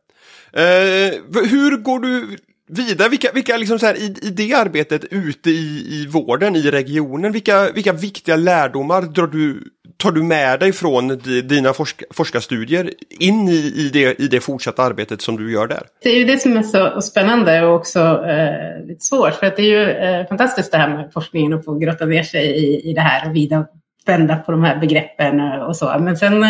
hur 1.34 1.78
går 1.78 2.00
du 2.00 2.38
vidare? 2.70 3.10
Vilka, 3.10 3.32
vilka 3.34 3.58
liksom 3.58 3.80
så 3.80 3.86
här, 3.86 3.96
i, 3.96 4.16
i 4.22 4.30
det 4.30 4.54
arbetet 4.54 5.06
ute 5.12 5.50
i, 5.50 5.88
i 5.90 6.08
vården, 6.08 6.56
i 6.56 6.62
regionen, 6.62 7.32
vilka, 7.32 7.72
vilka 7.72 7.94
viktiga 7.94 8.36
lärdomar 8.36 9.02
drar 9.02 9.28
du 9.28 9.64
tar 9.98 10.12
du 10.12 10.24
med 10.24 10.60
dig 10.60 10.74
från 10.74 11.08
dina 11.48 11.74
forsk 11.74 12.04
forskarstudier 12.12 12.94
in 13.20 13.48
i, 13.48 13.74
i, 13.76 13.90
det, 13.94 14.20
i 14.20 14.28
det 14.28 14.40
fortsatta 14.40 14.84
arbetet 14.84 15.22
som 15.22 15.38
du 15.38 15.52
gör 15.54 15.68
där? 15.68 15.84
Det 16.04 16.10
är 16.10 16.16
ju 16.16 16.26
det 16.26 16.40
som 16.40 16.58
är 16.58 16.64
så 16.64 17.02
spännande 17.02 17.66
och 17.66 17.76
också 17.76 18.00
eh, 18.26 18.88
lite 18.88 19.06
svårt. 19.06 19.34
För 19.34 19.48
att 19.48 19.56
det 19.56 19.62
är 19.62 19.66
ju 19.66 19.90
eh, 19.90 20.28
fantastiskt 20.28 20.72
det 20.72 20.78
här 20.78 20.90
med 20.90 21.10
forskningen 21.14 21.54
och 21.54 21.66
få 21.66 21.76
grotta 21.76 22.06
ner 22.06 22.24
sig 22.24 22.46
i, 22.46 22.90
i 22.90 22.94
det 22.94 23.02
här 23.02 23.30
och 23.30 23.36
vida 23.36 23.66
vända 24.06 24.36
på 24.36 24.52
de 24.52 24.64
här 24.64 24.80
begreppen 24.80 25.40
och 25.42 25.76
så. 25.76 26.00
Men 26.00 26.18
sen, 26.18 26.44
eh, 26.44 26.50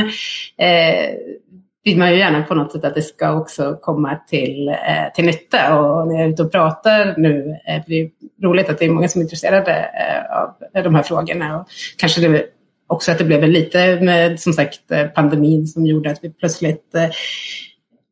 vill 1.89 1.97
man 1.97 2.12
ju 2.12 2.17
gärna 2.17 2.43
på 2.43 2.56
något 2.56 2.71
sätt 2.71 2.86
att 2.86 2.95
det 2.95 3.02
ska 3.02 3.34
också 3.34 3.78
komma 3.82 4.15
till, 4.15 4.67
eh, 4.67 5.13
till 5.15 5.25
nytta. 5.25 5.80
Och 5.80 6.08
när 6.08 6.15
jag 6.15 6.23
är 6.23 6.30
ute 6.30 6.43
och 6.43 6.52
pratar 6.52 7.13
nu, 7.17 7.58
eh, 7.67 7.82
det 7.88 8.02
är 8.02 8.10
roligt 8.43 8.69
att 8.69 8.80
det 8.80 8.86
är 8.86 8.89
många 8.89 9.08
som 9.08 9.21
är 9.21 9.23
intresserade 9.23 9.71
eh, 9.71 10.38
av 10.78 10.84
de 10.84 10.95
här 10.95 11.04
frågorna. 11.04 11.60
Och 11.60 11.67
kanske 11.97 12.28
det 12.28 12.45
också 12.88 13.12
att 13.12 13.17
det 13.17 13.23
blev 13.23 13.43
lite 13.43 14.02
med 14.02 14.39
som 14.39 14.54
sagt 14.54 14.91
eh, 14.91 15.08
pandemin 15.08 15.67
som 15.67 15.86
gjorde 15.86 16.12
att 16.12 16.23
vi 16.23 16.30
plötsligt 16.30 16.95
eh, 16.95 17.10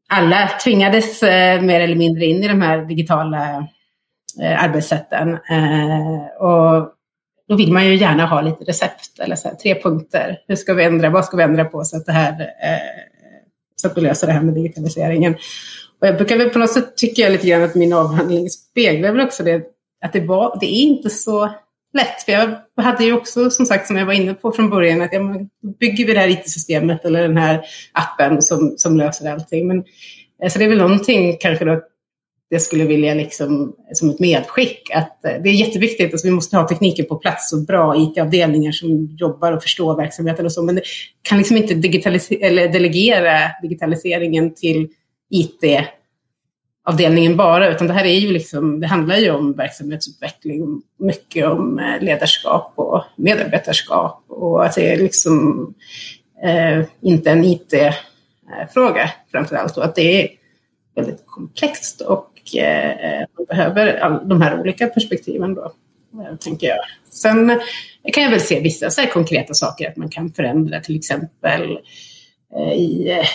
alla 0.09 0.49
tvingades 0.63 1.23
eh, 1.23 1.61
mer 1.61 1.81
eller 1.81 1.95
mindre 1.95 2.25
in 2.25 2.43
i 2.43 2.47
de 2.47 2.61
här 2.61 2.77
digitala 2.77 3.67
eh, 4.41 4.63
arbetssätten. 4.63 5.33
Eh, 5.33 6.27
och 6.39 6.93
då 7.47 7.55
vill 7.55 7.73
man 7.73 7.85
ju 7.85 7.95
gärna 7.95 8.25
ha 8.25 8.41
lite 8.41 8.63
recept 8.63 9.19
eller 9.19 9.35
så 9.35 9.47
här, 9.47 9.55
tre 9.55 9.81
punkter. 9.81 10.37
Hur 10.47 10.55
ska 10.55 10.73
vi 10.73 10.83
ändra? 10.83 11.09
Vad 11.09 11.25
ska 11.25 11.37
vi 11.37 11.43
ändra 11.43 11.65
på 11.65 11.83
så 11.83 11.97
att 11.97 12.05
det 12.05 12.11
här 12.11 12.47
så 13.81 13.87
att 13.87 13.97
vi 13.97 14.01
löser 14.01 14.27
det 14.27 14.33
här 14.33 14.41
med 14.41 14.53
digitaliseringen? 14.53 15.35
Och 16.01 16.07
jag 16.07 16.17
brukar 16.17 16.37
väl 16.37 16.49
på 16.49 16.59
något 16.59 16.73
sätt 16.73 16.97
tycka 16.97 17.29
lite 17.29 17.47
grann 17.47 17.63
att 17.63 17.75
min 17.75 17.93
avhandling 17.93 18.49
speglar 18.49 19.11
väl 19.11 19.27
också 19.27 19.43
det 19.43 19.63
att 20.05 20.13
det 20.13 20.19
var, 20.19 20.57
det 20.59 20.65
är 20.65 20.81
inte 20.81 21.09
så 21.09 21.49
lätt. 21.93 22.23
För 22.25 22.31
jag 22.31 22.83
hade 22.83 23.03
ju 23.03 23.13
också, 23.13 23.49
som 23.49 23.65
sagt, 23.65 23.87
som 23.87 23.97
jag 23.97 24.05
var 24.05 24.13
inne 24.13 24.33
på 24.33 24.51
från 24.51 24.69
början, 24.69 25.01
att 25.01 25.13
ja, 25.13 25.21
bygger 25.79 26.05
vi 26.05 26.13
det 26.13 26.19
här 26.19 26.27
IT-systemet 26.27 27.05
eller 27.05 27.21
den 27.21 27.37
här 27.37 27.61
appen 27.91 28.41
som, 28.41 28.73
som 28.77 28.97
löser 28.97 29.31
allting. 29.31 29.67
Men, 29.67 29.83
eh, 30.43 30.49
så 30.49 30.59
det 30.59 30.65
är 30.65 30.69
väl 30.69 30.77
någonting 30.77 31.37
kanske 31.39 31.65
då 31.65 31.81
jag 32.49 32.61
skulle 32.61 32.85
vilja 32.85 33.13
liksom, 33.13 33.75
som 33.93 34.09
ett 34.09 34.19
medskick 34.19 34.89
att 34.93 35.25
eh, 35.25 35.31
det 35.43 35.49
är 35.49 35.53
jätteviktigt 35.53 36.13
att 36.13 36.25
vi 36.25 36.31
måste 36.31 36.57
ha 36.57 36.67
tekniken 36.67 37.05
på 37.05 37.15
plats 37.15 37.53
och 37.53 37.65
bra 37.65 37.95
IT-avdelningar 37.97 38.71
som 38.71 39.15
jobbar 39.19 39.51
och 39.51 39.63
förstår 39.63 39.95
verksamheten 39.95 40.45
och 40.45 40.51
så. 40.51 40.63
Men 40.63 40.75
det 40.75 40.81
kan 41.21 41.37
liksom 41.37 41.57
inte 41.57 41.73
eller 42.41 42.67
delegera 42.67 43.51
digitaliseringen 43.61 44.53
till 44.53 44.87
IT 45.29 45.63
avdelningen 46.87 47.37
bara, 47.37 47.69
utan 47.69 47.87
det 47.87 47.93
här 47.93 48.05
är 48.05 48.19
ju 48.19 48.31
liksom, 48.31 48.79
det 48.79 48.87
handlar 48.87 49.17
ju 49.17 49.31
om 49.31 49.53
verksamhetsutveckling, 49.53 50.81
mycket 50.99 51.45
om 51.45 51.79
eh, 51.79 52.01
ledarskap 52.01 52.73
och 52.75 53.03
medarbetarskap 53.15 54.23
och 54.27 54.65
att 54.65 54.75
det 54.75 54.93
är 54.93 54.97
liksom 54.97 55.67
eh, 56.43 56.85
inte 57.01 57.31
en 57.31 57.43
IT-fråga 57.43 59.03
eh, 59.03 59.09
framför 59.31 59.55
allt 59.55 59.77
och 59.77 59.85
att 59.85 59.95
det 59.95 60.23
är 60.23 60.29
väldigt 60.95 61.23
komplext 61.25 62.01
och 62.01 62.36
man 62.53 62.63
eh, 62.63 63.45
behöver 63.47 63.97
all, 63.97 64.29
de 64.29 64.41
här 64.41 64.59
olika 64.59 64.87
perspektiven 64.87 65.53
då, 65.53 65.71
eh, 66.13 66.35
tänker 66.35 66.67
jag. 66.67 66.77
Sen 67.09 67.59
kan 68.13 68.23
jag 68.23 68.31
väl 68.31 68.41
se 68.41 68.59
vissa 68.59 68.89
så 68.89 69.01
konkreta 69.01 69.53
saker 69.53 69.89
att 69.89 69.97
man 69.97 70.09
kan 70.09 70.31
förändra, 70.31 70.79
till 70.79 70.95
exempel 70.95 71.79
eh, 72.55 72.73
i 72.73 73.09
eh, 73.09 73.25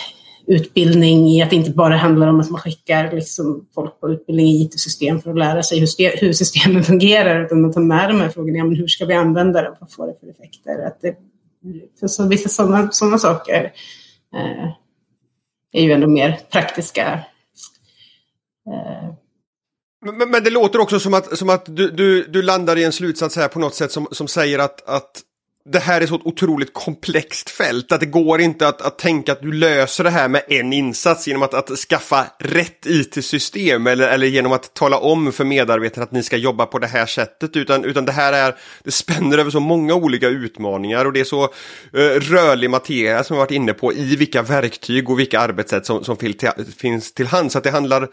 utbildning 0.47 1.27
i 1.27 1.41
att 1.41 1.49
det 1.49 1.55
inte 1.55 1.71
bara 1.71 1.97
handlar 1.97 2.27
om 2.27 2.39
att 2.39 2.49
man 2.49 2.61
skickar 2.61 3.11
liksom 3.11 3.67
folk 3.75 3.99
på 3.99 4.09
utbildning 4.09 4.47
i 4.47 4.61
IT-system 4.61 5.21
för 5.21 5.29
att 5.29 5.37
lära 5.37 5.63
sig 5.63 5.79
hur, 5.79 6.17
hur 6.21 6.33
systemen 6.33 6.83
fungerar, 6.93 7.45
utan 7.45 7.61
man 7.61 7.73
tar 7.73 7.81
med 7.81 8.09
de 8.09 8.21
här 8.21 8.29
frågorna. 8.29 8.57
Ja, 8.57 8.63
men 8.63 8.75
hur 8.75 8.87
ska 8.87 9.05
vi 9.05 9.13
använda 9.13 9.61
det? 9.61 9.73
Vad 9.79 9.91
får 9.91 10.07
det 10.07 10.15
för 10.19 10.29
effekter? 10.29 10.87
Att 10.87 11.01
det, 11.01 11.15
för 11.99 12.07
så, 12.07 12.27
vissa 12.27 12.49
sådana 12.91 13.17
saker 13.17 13.73
eh, 14.35 14.69
är 15.71 15.81
ju 15.81 15.91
ändå 15.91 16.07
mer 16.07 16.39
praktiska. 16.51 17.19
Eh. 18.69 19.13
Men, 20.05 20.31
men, 20.31 20.43
det 20.43 20.49
låter 20.49 20.79
också 20.79 20.99
som 20.99 21.13
att, 21.13 21.37
som 21.37 21.49
att 21.49 21.75
du, 21.75 21.91
du, 21.91 22.23
du 22.23 22.41
landar 22.41 22.77
i 22.77 22.83
en 22.83 22.91
slutsats 22.91 23.35
här 23.35 23.47
på 23.47 23.59
något 23.59 23.75
sätt 23.75 23.91
som, 23.91 24.07
som 24.11 24.27
säger 24.27 24.59
att, 24.59 24.89
att 24.89 25.23
det 25.65 25.79
här 25.79 26.01
är 26.01 26.07
så 26.07 26.15
ett 26.15 26.25
otroligt 26.25 26.73
komplext 26.73 27.49
fält 27.49 27.91
att 27.91 27.99
det 27.99 28.05
går 28.05 28.41
inte 28.41 28.67
att, 28.67 28.81
att 28.81 28.97
tänka 28.99 29.31
att 29.31 29.41
du 29.41 29.51
löser 29.51 30.03
det 30.03 30.09
här 30.09 30.27
med 30.27 30.43
en 30.47 30.73
insats 30.73 31.27
genom 31.27 31.43
att, 31.43 31.53
att 31.53 31.69
skaffa 31.69 32.25
rätt 32.39 32.85
IT-system 32.85 33.87
eller, 33.87 34.07
eller 34.07 34.27
genom 34.27 34.51
att 34.51 34.73
tala 34.73 34.97
om 34.97 35.31
för 35.31 35.43
medarbetarna 35.43 36.03
att 36.03 36.11
ni 36.11 36.23
ska 36.23 36.37
jobba 36.37 36.65
på 36.65 36.79
det 36.79 36.87
här 36.87 37.05
sättet 37.05 37.55
utan, 37.55 37.85
utan 37.85 38.05
det 38.05 38.11
här 38.11 38.33
är, 38.33 38.55
det 38.83 38.91
spänner 38.91 39.37
över 39.37 39.51
så 39.51 39.59
många 39.59 39.93
olika 39.93 40.27
utmaningar 40.27 41.05
och 41.05 41.13
det 41.13 41.19
är 41.19 41.23
så 41.23 41.43
eh, 41.43 42.19
rörlig 42.19 42.69
materia 42.69 43.23
som 43.23 43.35
vi 43.35 43.39
varit 43.39 43.51
inne 43.51 43.73
på 43.73 43.93
i 43.93 44.15
vilka 44.15 44.41
verktyg 44.41 45.09
och 45.09 45.19
vilka 45.19 45.39
arbetssätt 45.39 45.85
som, 45.85 46.03
som 46.03 46.17
finns 46.77 47.13
till 47.13 47.27
hands. 47.27 47.53
så 47.53 47.57
Att 47.57 47.63
det 47.63 47.71
handlar 47.71 48.09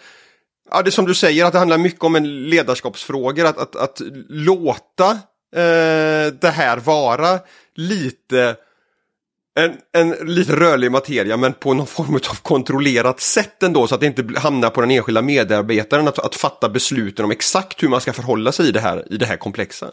Ja, 0.70 0.82
det 0.82 0.88
är 0.88 0.90
som 0.92 1.06
du 1.06 1.14
säger, 1.14 1.44
att 1.44 1.52
det 1.52 1.58
handlar 1.58 1.78
mycket 1.78 2.04
om 2.04 2.16
en 2.16 2.48
ledarskapsfrågor, 2.48 3.44
att, 3.44 3.58
att, 3.58 3.76
att 3.76 4.00
låta 4.28 5.10
eh, 5.56 6.32
det 6.40 6.52
här 6.54 6.76
vara 6.76 7.38
lite 7.74 8.56
en, 9.60 9.76
en 9.92 10.34
lite 10.34 10.56
rörlig 10.56 10.90
materia 10.90 11.36
men 11.36 11.52
på 11.52 11.74
någon 11.74 11.86
form 11.86 12.14
av 12.14 12.42
kontrollerat 12.42 13.20
sätt 13.20 13.62
ändå 13.62 13.86
så 13.86 13.94
att 13.94 14.00
det 14.00 14.06
inte 14.06 14.24
hamnar 14.36 14.70
på 14.70 14.80
den 14.80 14.90
enskilda 14.90 15.22
medarbetaren 15.22 16.08
att, 16.08 16.18
att 16.18 16.34
fatta 16.34 16.68
besluten 16.68 17.24
om 17.24 17.30
exakt 17.30 17.82
hur 17.82 17.88
man 17.88 18.00
ska 18.00 18.12
förhålla 18.12 18.52
sig 18.52 18.68
i 18.68 18.72
det 18.72 18.80
här, 18.80 19.12
i 19.12 19.16
det 19.16 19.26
här 19.26 19.36
komplexa. 19.36 19.90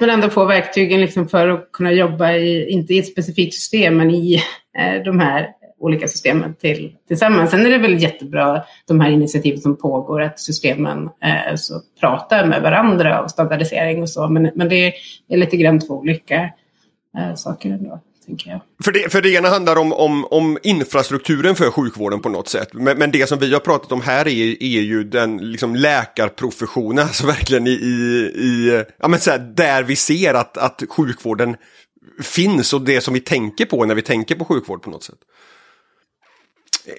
Men 0.00 0.10
ändå 0.10 0.30
få 0.30 0.44
verktygen 0.44 1.00
liksom 1.00 1.28
för 1.28 1.48
att 1.48 1.72
kunna 1.72 1.92
jobba 1.92 2.32
i, 2.32 2.70
inte 2.70 2.94
i 2.94 2.98
ett 2.98 3.08
specifikt 3.08 3.54
system 3.54 3.96
men 3.96 4.10
i 4.10 4.34
eh, 4.78 5.02
de 5.04 5.20
här 5.20 5.48
olika 5.84 6.08
systemen 6.08 6.54
till, 6.54 6.92
tillsammans. 7.08 7.50
Sen 7.50 7.66
är 7.66 7.70
det 7.70 7.78
väl 7.78 8.02
jättebra 8.02 8.62
de 8.86 9.00
här 9.00 9.10
initiativen 9.10 9.60
som 9.60 9.76
pågår, 9.76 10.22
att 10.22 10.40
systemen 10.40 11.10
eh, 11.24 11.54
så 11.56 11.80
pratar 12.00 12.46
med 12.46 12.62
varandra 12.62 13.22
och 13.22 13.30
standardisering 13.30 14.02
och 14.02 14.10
så. 14.10 14.28
Men, 14.28 14.50
men 14.54 14.68
det 14.68 14.92
är 15.28 15.36
lite 15.36 15.56
grann 15.56 15.80
två 15.80 15.94
olika 15.94 16.50
eh, 17.18 17.34
saker 17.34 17.70
ändå. 17.70 18.00
För 18.84 18.92
det, 18.92 19.12
för 19.12 19.22
det 19.22 19.30
ena 19.30 19.48
handlar 19.48 19.76
om, 19.76 19.92
om, 19.92 20.24
om 20.24 20.58
infrastrukturen 20.62 21.54
för 21.54 21.70
sjukvården 21.70 22.20
på 22.20 22.28
något 22.28 22.48
sätt. 22.48 22.68
Men, 22.72 22.98
men 22.98 23.10
det 23.10 23.28
som 23.28 23.38
vi 23.38 23.52
har 23.52 23.60
pratat 23.60 23.92
om 23.92 24.00
här 24.00 24.28
är, 24.28 24.62
är 24.62 24.80
ju 24.80 25.04
den 25.04 25.36
liksom 25.36 25.76
läkarprofessionen, 25.76 26.98
alltså 27.04 27.26
verkligen 27.26 27.66
i, 27.66 27.70
i, 27.70 27.94
i 28.36 28.84
ja 28.98 29.08
men 29.08 29.20
så 29.20 29.30
här, 29.30 29.38
där 29.38 29.82
vi 29.82 29.96
ser 29.96 30.34
att, 30.34 30.58
att 30.58 30.82
sjukvården 30.88 31.56
finns 32.22 32.72
och 32.72 32.80
det 32.80 33.00
som 33.00 33.14
vi 33.14 33.20
tänker 33.20 33.64
på 33.64 33.84
när 33.84 33.94
vi 33.94 34.02
tänker 34.02 34.34
på 34.34 34.44
sjukvård 34.44 34.82
på 34.82 34.90
något 34.90 35.02
sätt. 35.02 35.18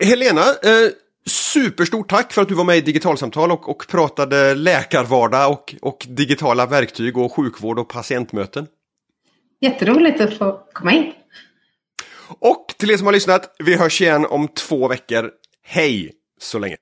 Helena, 0.01 0.41
eh, 0.41 0.91
superstort 1.25 2.09
tack 2.09 2.33
för 2.33 2.41
att 2.41 2.47
du 2.47 2.55
var 2.55 2.63
med 2.63 2.77
i 2.77 2.81
Digitalsamtal 2.81 3.51
och, 3.51 3.69
och 3.69 3.87
pratade 3.87 4.55
läkarvardag 4.55 5.51
och, 5.51 5.75
och 5.81 6.05
digitala 6.09 6.65
verktyg 6.65 7.17
och 7.17 7.35
sjukvård 7.35 7.79
och 7.79 7.89
patientmöten. 7.89 8.67
Jätteroligt 9.61 10.21
att 10.21 10.37
få 10.37 10.59
komma 10.73 10.93
in. 10.93 11.13
Och 12.39 12.73
till 12.77 12.91
er 12.91 12.97
som 12.97 13.05
har 13.05 13.13
lyssnat, 13.13 13.55
vi 13.59 13.75
hörs 13.75 14.01
igen 14.01 14.25
om 14.25 14.47
två 14.47 14.87
veckor. 14.87 15.31
Hej 15.63 16.11
så 16.39 16.59
länge! 16.59 16.77